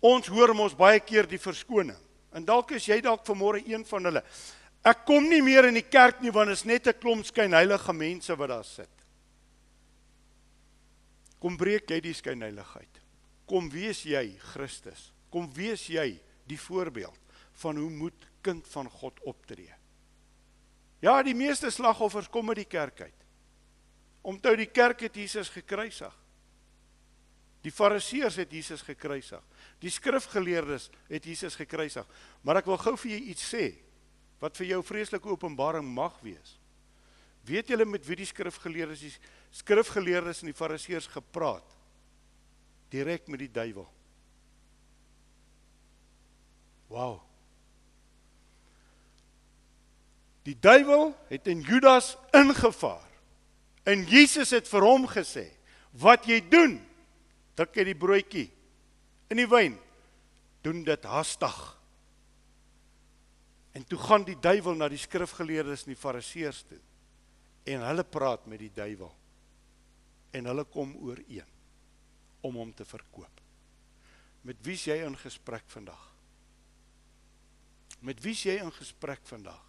[0.01, 2.01] ons hoor mos baie keer die verskoning.
[2.33, 4.25] En dalk is jy dalk vanmôre een van hulle.
[4.87, 7.93] Ek kom nie meer in die kerk nie want dit is net 'n klomp skynheilige
[7.93, 8.95] mense wat daar sit.
[11.41, 13.01] Kom breek jy die skynheiligheid.
[13.47, 15.13] Kom wees jy Christus.
[15.31, 17.19] Kom wees jy die voorbeeld
[17.53, 19.75] van hoe moet kind van God optree.
[21.01, 23.21] Ja, die meeste slagoffers kom uit die kerk uit.
[24.23, 26.13] Omtrou die kerk het Jesus gekruisig.
[27.65, 29.43] Die fariseërs het Jesus gekruisig.
[29.81, 32.07] Die skrifgeleerdes het Jesus gekruisig.
[32.43, 33.65] Maar ek wil gou vir jou iets sê
[34.41, 36.57] wat vir jou vreeslike openbaring mag wees.
[37.47, 39.13] Weet julle met wie die skrifgeleerdes die
[39.61, 41.77] skrifgeleerdes en die fariseërs gepraat?
[42.93, 43.89] Direk met die duiwel.
[46.91, 47.21] Wow.
[50.49, 53.07] Die duiwel het in Judas ingevaar.
[53.87, 55.51] En Jesus het vir hom gesê:
[55.93, 56.81] "Wat jy doen,
[57.55, 58.51] druk jy die broodjie
[59.31, 59.79] in die wyn,
[60.63, 61.80] doen dit haastig."
[63.73, 66.81] En toe gaan die duiwel na die skrifgeleerdes en die fariseërs toe.
[67.71, 69.13] En hulle praat met die duiwel.
[70.35, 71.47] En hulle kom ooreen
[72.47, 73.41] om hom te verkoop.
[74.47, 76.01] Met wie is jy in gesprek vandag?
[78.01, 79.61] Met wie is jy in gesprek vandag?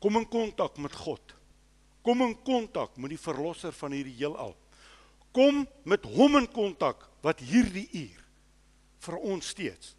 [0.00, 1.34] Kom in kontak met God.
[2.06, 4.54] Kom in kontak met die verlosser van hierdie heelal.
[5.36, 8.22] Kom met hom in kontak wat hierdie uur
[9.06, 9.92] vir ons steeds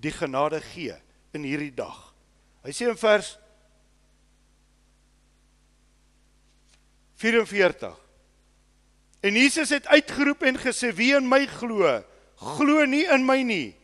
[0.00, 0.96] die genade gee
[1.36, 1.98] in hierdie dag.
[2.64, 3.34] Hy sê in vers
[7.20, 7.96] 44
[9.20, 11.98] En Jesus het uitgeroep en gesê wie in my glo,
[12.40, 13.74] glo nie in my nie,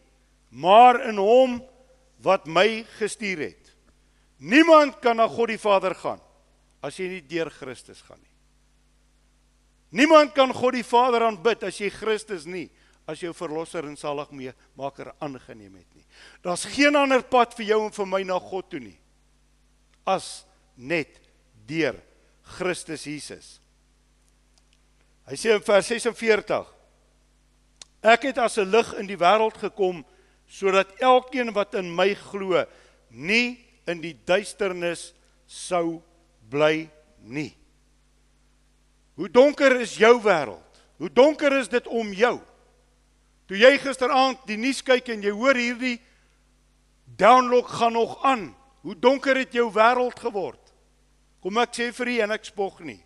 [0.48, 1.58] maar in hom
[2.24, 3.74] wat my gestuur het.
[4.40, 6.22] Niemand kan na God die Vader gaan
[6.84, 8.32] as jy nie deur Christus gaan nie.
[10.00, 12.68] Niemand kan God die Vader aanbid as jy Christus nie
[13.06, 16.06] as jou verlosser en saligmaker aangeneem het nie.
[16.42, 18.98] Daar's geen ander pad vir jou en vir my na God toe nie
[20.06, 20.46] as
[20.78, 21.18] net
[21.66, 21.96] deur
[22.56, 23.56] Christus Jesus.
[25.26, 26.72] Hy sê in vers 46
[28.06, 30.04] Ek het as 'n lig in die wêreld gekom
[30.46, 32.64] sodat elkeen wat in my glo
[33.10, 35.12] nie in die duisternis
[35.46, 36.02] sou
[36.48, 36.88] bly
[37.18, 37.56] nie.
[39.16, 40.62] Hoe donker is jou wêreld?
[40.98, 42.40] Hoe donker is dit om jou?
[43.46, 45.98] Toe jy gisteraand die nuus kyk en jy hoor hierdie
[47.18, 48.48] download gaan nog aan.
[48.82, 50.62] Hoe donker het jou wêreld geword?
[51.42, 53.00] Kom ek sê vir u en ek spog nie.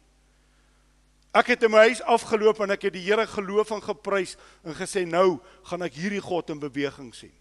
[1.37, 4.35] Ek het in my huis afgeloop en ek het die Here geloof en geprys
[4.67, 7.35] en gesê nou gaan ek hierdie God in beweging sien.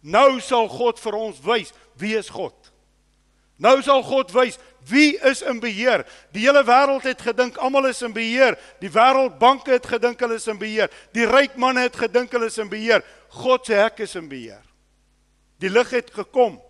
[0.00, 2.54] Nou sal God vir ons wys wie is God.
[3.58, 6.04] Nou sal God wys wie is in beheer.
[6.32, 8.56] Die hele wêreld het gedink almal is in beheer.
[8.80, 10.92] Die wêreldbanke het gedink hulle is in beheer.
[11.16, 13.04] Die ryk manne het gedink hulle is in beheer.
[13.42, 14.62] God se hek is in beheer.
[15.58, 16.60] Die lig het gekom.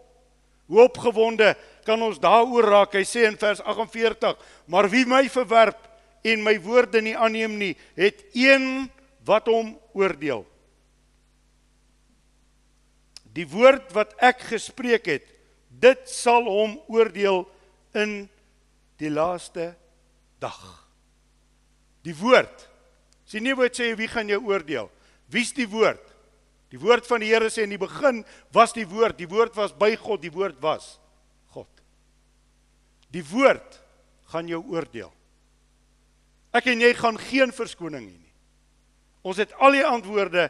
[0.69, 1.55] Hoe opgewonde
[1.87, 2.97] kan ons daaroor raak?
[2.97, 5.79] Hy sê in vers 48: "Maar wie my verwerp
[6.25, 8.91] en my woorde nie aanneem nie, het een
[9.25, 10.45] wat hom oordeel."
[13.33, 15.38] Die woord wat ek gespreek het,
[15.81, 17.45] dit sal hom oordeel
[17.97, 18.27] in
[18.99, 19.73] die laaste
[20.43, 20.61] dag.
[22.07, 22.67] Die woord.
[23.29, 24.89] Sien nie wat sê wie gaan jou oordeel?
[25.31, 26.03] Wie's die woord?
[26.73, 28.23] Die woord van die Here sê in die begin
[28.55, 30.97] was die woord, die woord was by God, die woord was
[31.55, 31.71] God.
[33.13, 33.79] Die woord
[34.33, 35.13] gaan jou oordeel.
[36.57, 38.35] Ek en jy gaan geen verskoning hê nie.
[39.29, 40.49] Ons het al die antwoorde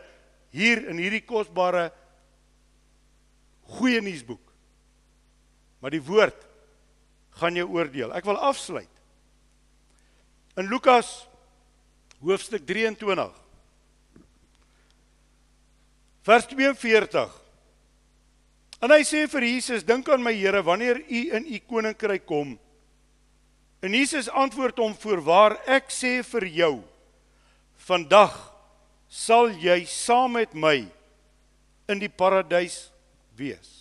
[0.55, 1.89] hier in hierdie kosbare
[3.79, 4.48] goeie nuusboek.
[5.79, 6.47] Maar die woord
[7.39, 8.13] gaan jou oordeel.
[8.19, 8.91] Ek wil afsluit.
[10.59, 11.29] In Lukas
[12.19, 13.31] hoofstuk 23
[16.27, 17.37] vers 42
[18.79, 22.59] En hy sê vir Jesus: "Dink aan my Here wanneer u in u koninkryk kom."
[23.83, 26.83] En Jesus antwoord hom: "Voorwaar ek sê vir jou,
[27.77, 28.35] vandag
[29.09, 30.87] sal jy saam met my
[31.89, 32.91] in die paradys
[33.35, 33.78] wees."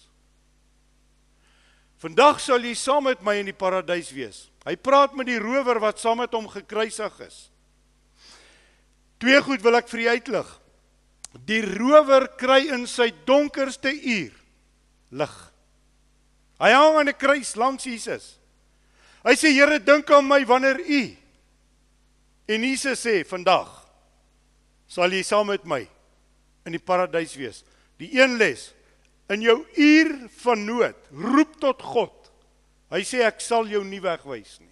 [2.02, 4.48] Vandag sal jy saam met my in die paradys wees.
[4.68, 7.38] Hy praat met die rower wat saam met hom gekruisig is.
[9.18, 10.50] Twee goed wil ek vir u uitlig.
[11.48, 14.34] Die rower kry in sy donkerste uur
[15.18, 15.38] lig.
[16.62, 18.38] Hy hang aan 'n kruis langs Jesus.
[19.24, 21.18] Hy sê Here, dink aan my wanneer u
[22.48, 23.68] En Jesus sê vandag
[24.88, 25.82] sal jy saam met my
[26.68, 27.64] in die paradys wees.
[28.00, 28.70] Die een les
[29.34, 30.14] In jou uur
[30.44, 32.32] van nood, roep tot God.
[32.94, 34.72] Hy sê ek sal jou nie wegwys nie.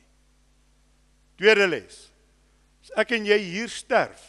[1.35, 1.97] Tweede les.
[2.85, 4.23] As ek en jy hier sterf,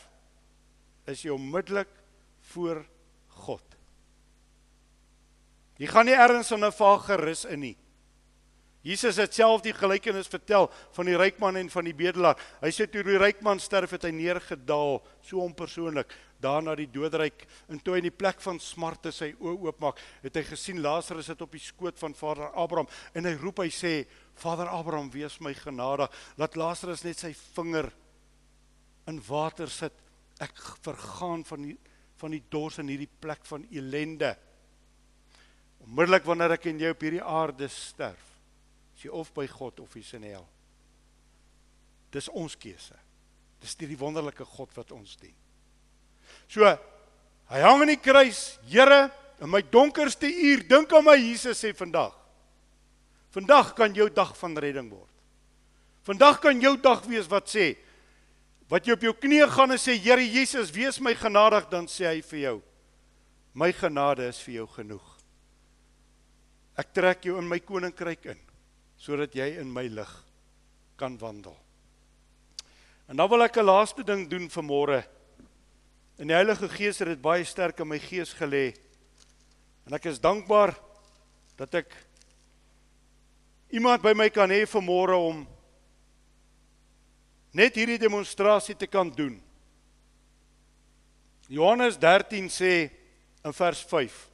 [1.06, 1.92] is jy onmiddellik
[2.50, 2.82] voor
[3.46, 3.62] God.
[5.78, 7.76] Jy gaan nie ergens in 'n vage rus in nie.
[8.86, 12.38] Jesus het self die gelykenis vertel van die ryk man en van die bedelaar.
[12.62, 16.88] Hy sê toe die ryk man sterf het hy neergedaal, so onpersoonlik, daar na die
[16.92, 20.82] doodryk en toe hy in die plek van smarte sy oë oopmaak, het hy gesien
[20.84, 23.94] Lazarus sit op die skoot van Vader Abraham en hy roep hy sê
[24.36, 27.88] Vader Abraham, wees my genadig, laat Lazarus net sy vinger
[29.08, 29.94] in water sit.
[30.42, 31.76] Ek vergaan van die
[32.16, 34.32] van die dors in hierdie plek van ellende.
[35.84, 38.30] Onmiddellik wanneer ek en jy op hierdie aarde sterf,
[38.96, 40.46] is jy of by God of jy's in hel.
[42.14, 42.96] Dis ons keuse.
[43.60, 45.36] Dis die wonderlike God wat ons dien.
[46.48, 49.10] So hy hang aan die kruis, Here,
[49.40, 52.14] in my donkerste uur, dink aan my Jesus sê vandag.
[53.34, 55.12] Vandag kan jou dag van redding word.
[56.06, 57.74] Vandag kan jou dag wees wat sê
[58.70, 62.08] wat jy op jou knieë gaan en sê Here Jesus, wees my genadig, dan sê
[62.08, 62.56] hy vir jou:
[63.54, 65.04] My genade is vir jou genoeg.
[66.76, 68.42] Ek trek jou in my koninkryk in
[68.96, 70.12] sodat jy in my lig
[70.96, 71.54] kan wandel.
[73.06, 75.04] En dan wil ek 'n laaste ding doen vir môre.
[76.16, 78.70] En die Heilige Gees het dit baie sterk in my gees gelê.
[79.84, 80.72] En ek is dankbaar
[81.60, 81.92] dat ek
[83.76, 85.42] iemand by my kan hê vir môre om
[87.56, 89.36] net hierdie demonstrasie te kan doen.
[91.52, 92.72] Johannes 13 sê
[93.46, 94.24] in vers 5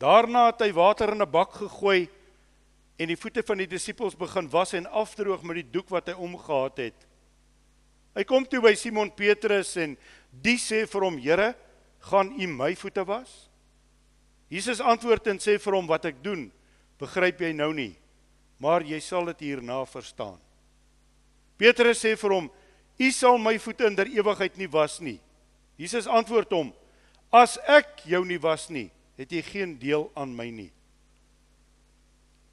[0.00, 2.08] Daarna het hy water in 'n bak gegooi
[2.98, 6.14] en die voete van die disippels begin was en afdroog met die doek wat hy
[6.14, 6.98] omgehad het.
[8.14, 9.96] Hy kom toe by Simon Petrus en
[10.42, 11.54] die sê vir hom: "Here,
[12.00, 13.48] gaan U my voete was?"
[14.50, 16.52] Jesus antwoord en sê vir hom: "Wat ek doen,
[16.98, 17.96] begryp jy nou nie,
[18.58, 20.38] maar jy sal dit hierna verstaan."
[21.56, 22.50] Petrus sê vir hom:
[22.98, 25.20] "U sal my voete in der ewigheid nie was nie."
[25.76, 26.72] Jesus antwoord hom:
[27.32, 30.70] "As ek jou nie was nie, het jy geen deel aan my nie.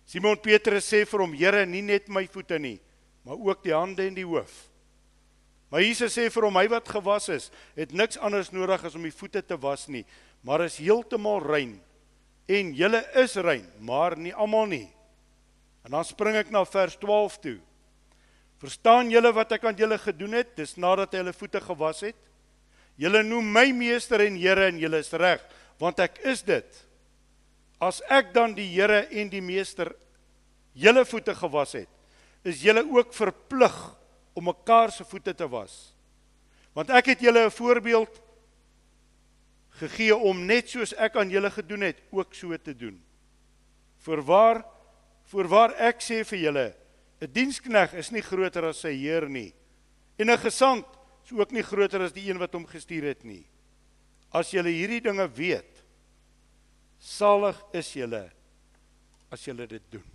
[0.05, 2.79] Simon Petrus sê vir hom: "Here, nie net my voete nie,
[3.23, 4.70] maar ook die hande en die hoof."
[5.72, 9.03] Maar Jesus sê vir hom: "Hy wat gewas is, het niks anders nodig as om
[9.07, 10.05] die voete te was nie,
[10.43, 11.80] maar is heeltemal rein.
[12.47, 14.89] En julle is rein, maar nie almal nie."
[15.86, 17.59] En dan spring ek na vers 12 toe.
[18.59, 20.55] Verstaan julle wat ek aan julle gedoen het?
[20.55, 22.17] Dis nadat hy hulle voete gewas het.
[22.99, 25.41] Julle noem my meester en Here en julle is reg
[25.82, 26.67] want ek is dit.
[27.82, 29.89] As ek dan die Here en die Meester
[30.78, 31.89] julle voete gewas het,
[32.45, 33.78] is julle ook verplig
[34.34, 35.93] om mekaar se voete te was.
[36.73, 38.21] Want ek het julle 'n voorbeeld
[39.69, 43.01] gegee om net soos ek aan julle gedoen het, ook so te doen.
[43.97, 44.65] Voorwaar
[45.32, 46.75] voorwaar ek sê vir julle,
[47.21, 49.53] 'n dienskneg is nie groter as sy heer nie
[50.17, 50.86] en 'n gesant
[51.23, 53.45] is ook nie groter as die een wat hom gestuur het nie.
[54.32, 55.84] As julle hierdie dinge weet,
[56.99, 58.32] salig is julle
[59.32, 60.05] as julle dit doen.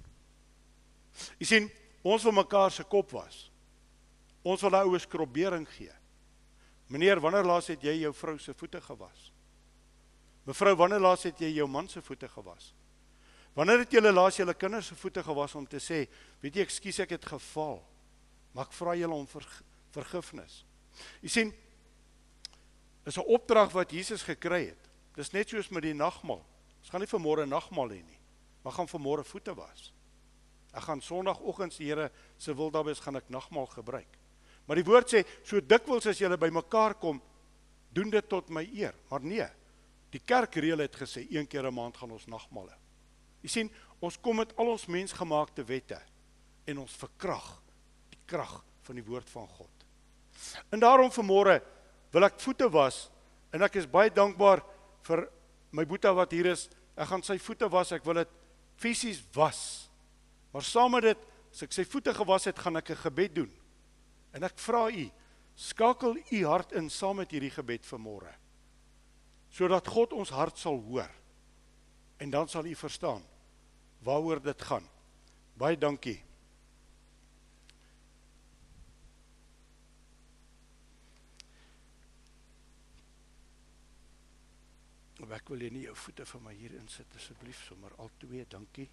[1.41, 1.71] Jy sien,
[2.05, 3.51] ons wil mekaar se kop was.
[4.47, 5.93] Ons wil daai oues skrobering gee.
[6.93, 9.31] Meneer, wanneer laas het jy jou vrou se voete gewas?
[10.47, 12.71] Mevrou, wanneer laas het jy jou man se voete gewas?
[13.57, 16.05] Wanneer het julle laas julle kinders se voete gewas om te sê,
[16.43, 17.81] weet jy, ekskuus ek het geval.
[18.55, 19.27] Maar ek vra julle om
[19.97, 20.61] vergifnis.
[21.25, 21.53] Jy sien,
[23.07, 24.89] is 'n opdrag wat Jesus gekry het.
[25.15, 26.45] Dis net soos met die nagmaal.
[26.81, 28.21] Ons gaan nie vir môre nagmaal hê nie,
[28.63, 29.93] maar gaan vir môre voete was.
[30.73, 34.19] Ek gaan Sondagoggend se Here se wil daarby is gaan ek nagmaal gebruik.
[34.67, 37.21] Maar die woord sê so dikwels as julle bymekaar kom,
[37.95, 38.95] doen dit tot my eer.
[39.11, 39.47] Maar nee.
[40.13, 42.71] Die kerkreël het gesê een keer 'n maand gaan ons nagmaal.
[43.43, 46.01] Jy sien, ons kom met al ons mensgemaakte wette
[46.67, 47.63] en ons verkrag
[48.11, 49.71] die krag van die woord van God.
[50.71, 51.61] En daarom vanmôre
[52.13, 53.11] wil ek voete was
[53.53, 54.63] en ek is baie dankbaar
[55.03, 55.29] vir
[55.71, 56.69] my boetie wat hier is.
[56.97, 58.29] Ek gaan sy voete was, ek wil dit
[58.77, 59.91] fisies was.
[60.53, 61.19] Maar saam met dit,
[61.53, 63.53] as ek sy voete gewas het, gaan ek 'n gebed doen.
[64.37, 65.07] En ek vra u,
[65.57, 68.35] skakel u hart in saam met hierdie gebed vanmôre.
[69.49, 71.11] Sodat God ons hart sal hoor.
[72.21, 73.25] En dan sal u verstaan
[74.05, 74.85] waaroor dit gaan.
[75.57, 76.21] Baie dankie.
[85.37, 88.87] Ek wil jy nie jou voete vir my hier insit asseblief sommer al twee, dankie.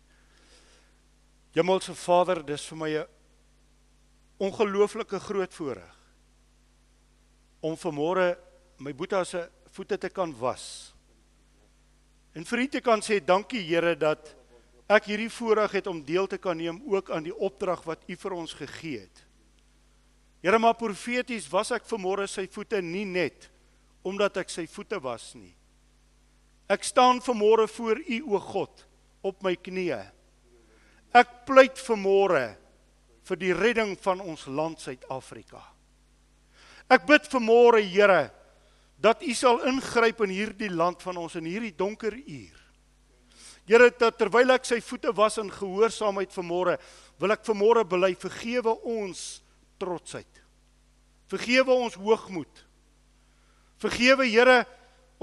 [1.53, 3.22] Hemelse Vader, dis vir my 'n
[4.43, 5.99] ongelooflike groot voorreg
[7.63, 8.33] om vanmôre
[8.83, 9.41] my boetie se
[9.73, 10.91] voete te kan was.
[12.35, 14.33] En vir u te kan sê dankie Here dat
[14.91, 18.17] ek hierdie voorreg het om deel te kan neem ook aan die opdrag wat u
[18.19, 19.23] vir ons gegee het.
[20.43, 23.47] Here, maar profeties was ek vanmôre sy voete nie net
[24.03, 25.53] omdat ek sy voete was nie.
[26.67, 28.83] Ek staan vanmôre voor U o God
[29.23, 30.01] op my knieë.
[31.15, 32.57] Ek pleit vanmôre
[33.23, 35.61] vir die redding van ons land Suid-Afrika.
[36.91, 38.27] Ek bid vanmôre Here
[39.03, 42.59] dat U sal ingryp in hierdie land van ons in hierdie donker uur.
[43.67, 46.77] Here dat terwyl ek sy voete was in gehoorsaamheid vanmôre,
[47.19, 49.41] wil ek vanmôre bely vergewe ons
[49.79, 50.41] trotsheid.
[51.31, 52.63] Vergewe ons hoogmoed.
[53.83, 54.63] Vergewe Here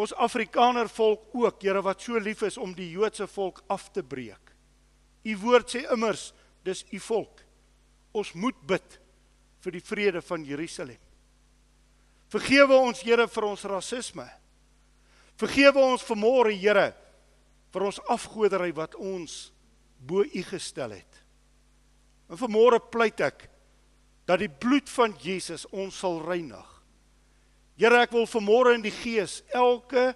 [0.00, 4.02] ons Afrikaner volk ook, Here wat so lief is om die Joodse volk af te
[4.02, 4.54] breek.
[5.24, 6.30] U woord sê immers
[6.64, 7.44] dis u volk.
[8.16, 8.98] Ons moet bid
[9.60, 10.98] vir die vrede van Jerusalem.
[12.30, 14.26] Vergewe ons Here vir ons rasisme.
[15.40, 16.90] Vergewe ons vanmôre Here
[17.70, 19.50] vir ons afgoderry wat ons
[20.00, 21.20] bo u gestel het.
[22.30, 23.46] En vanmôre pleit ek
[24.26, 26.66] dat die bloed van Jesus ons sal reinig.
[27.80, 30.12] Here, ek wil vanmôre in die gees elke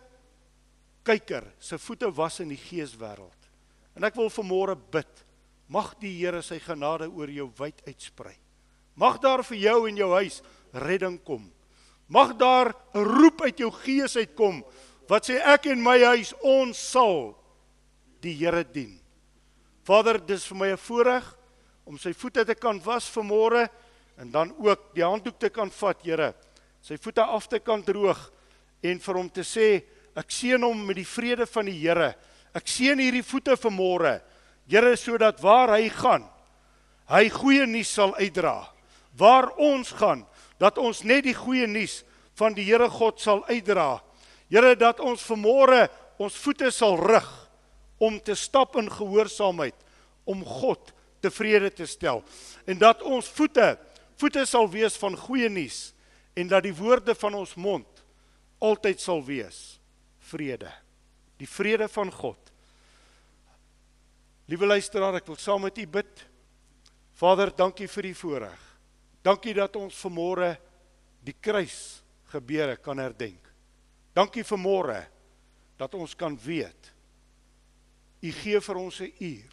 [1.05, 3.49] kyker se voete was in die geeswêreld.
[3.97, 5.24] En ek wil vanmôre bid,
[5.69, 8.35] mag die Here sy genade oor jou wyd uitsprei.
[8.95, 10.43] Mag daar vir jou en jou huis
[10.73, 11.51] redding kom.
[12.09, 14.65] Mag daar 'n roep uit jou gees uitkom
[15.09, 17.37] wat sê ek en my huis ons sal
[18.21, 19.01] die Here dien.
[19.85, 21.37] Vader, dis vir my 'n voorreg
[21.85, 23.69] om sy voete te kan was vanmôre
[24.17, 26.35] en dan ook die handdoek te kan vat, Here
[26.85, 28.19] sy voete af te kan droog
[28.85, 29.69] en vir hom te sê
[30.15, 32.13] ek seën hom met die vrede van die Here.
[32.55, 34.19] Ek seën hierdie voete vanmôre.
[34.71, 36.25] Here sodat waar hy gaan,
[37.11, 38.63] hy goeie nuus sal uitdra.
[39.15, 40.25] Waar ons gaan,
[40.59, 42.03] dat ons net die goeie nuus
[42.39, 44.01] van die Here God sal uitdra.
[44.51, 45.87] Here dat ons vanmôre
[46.23, 47.29] ons voete sal rig
[48.03, 49.77] om te stap in gehoorsaamheid
[50.25, 50.93] om God
[51.25, 52.23] tevrede te stel
[52.69, 53.75] en dat ons voete
[54.21, 55.95] voete sal wees van goeie nuus
[56.39, 58.05] en dat die woorde van ons mond
[58.63, 59.79] altyd sal wees
[60.31, 60.71] vrede.
[61.39, 62.39] Die vrede van God.
[64.47, 66.25] Liewe luisteraar, ek wil saam met u bid.
[67.17, 68.63] Vader, dankie vir die voorreg.
[69.25, 70.51] Dankie dat ons vanmôre
[71.25, 73.41] die kruis gebeure kan herdenk.
[74.15, 75.01] Dankie vanmôre
[75.81, 76.95] dat ons kan weet
[78.25, 79.53] u gee vir ons 'n uur.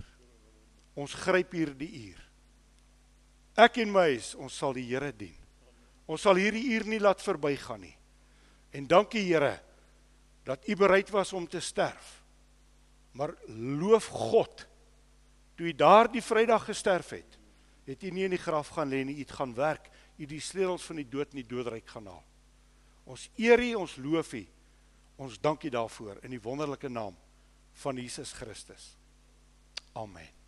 [0.95, 2.21] Ons gryp hierdie uur.
[3.55, 5.35] Ek en my huis, ons sal die Here dien.
[6.07, 7.97] Ons sal hierdie uur nie laat verbygaan nie.
[8.71, 9.59] En dankie Here
[10.43, 12.23] dat U bereid was om te sterf.
[13.11, 14.67] Maar loof God
[15.61, 17.37] toe U daardie Vrydag gesterf het,
[17.85, 20.41] het U nie in die graf gaan lê nie, U het gaan werk, U die
[20.41, 22.23] sleutels van die dood in die doodryk gaan haal.
[23.05, 24.41] Ons eer U, ons loof U.
[25.21, 27.17] Ons dankie daarvoor in die wonderlike naam
[27.83, 28.95] van Jesus Christus.
[29.93, 30.40] Amen.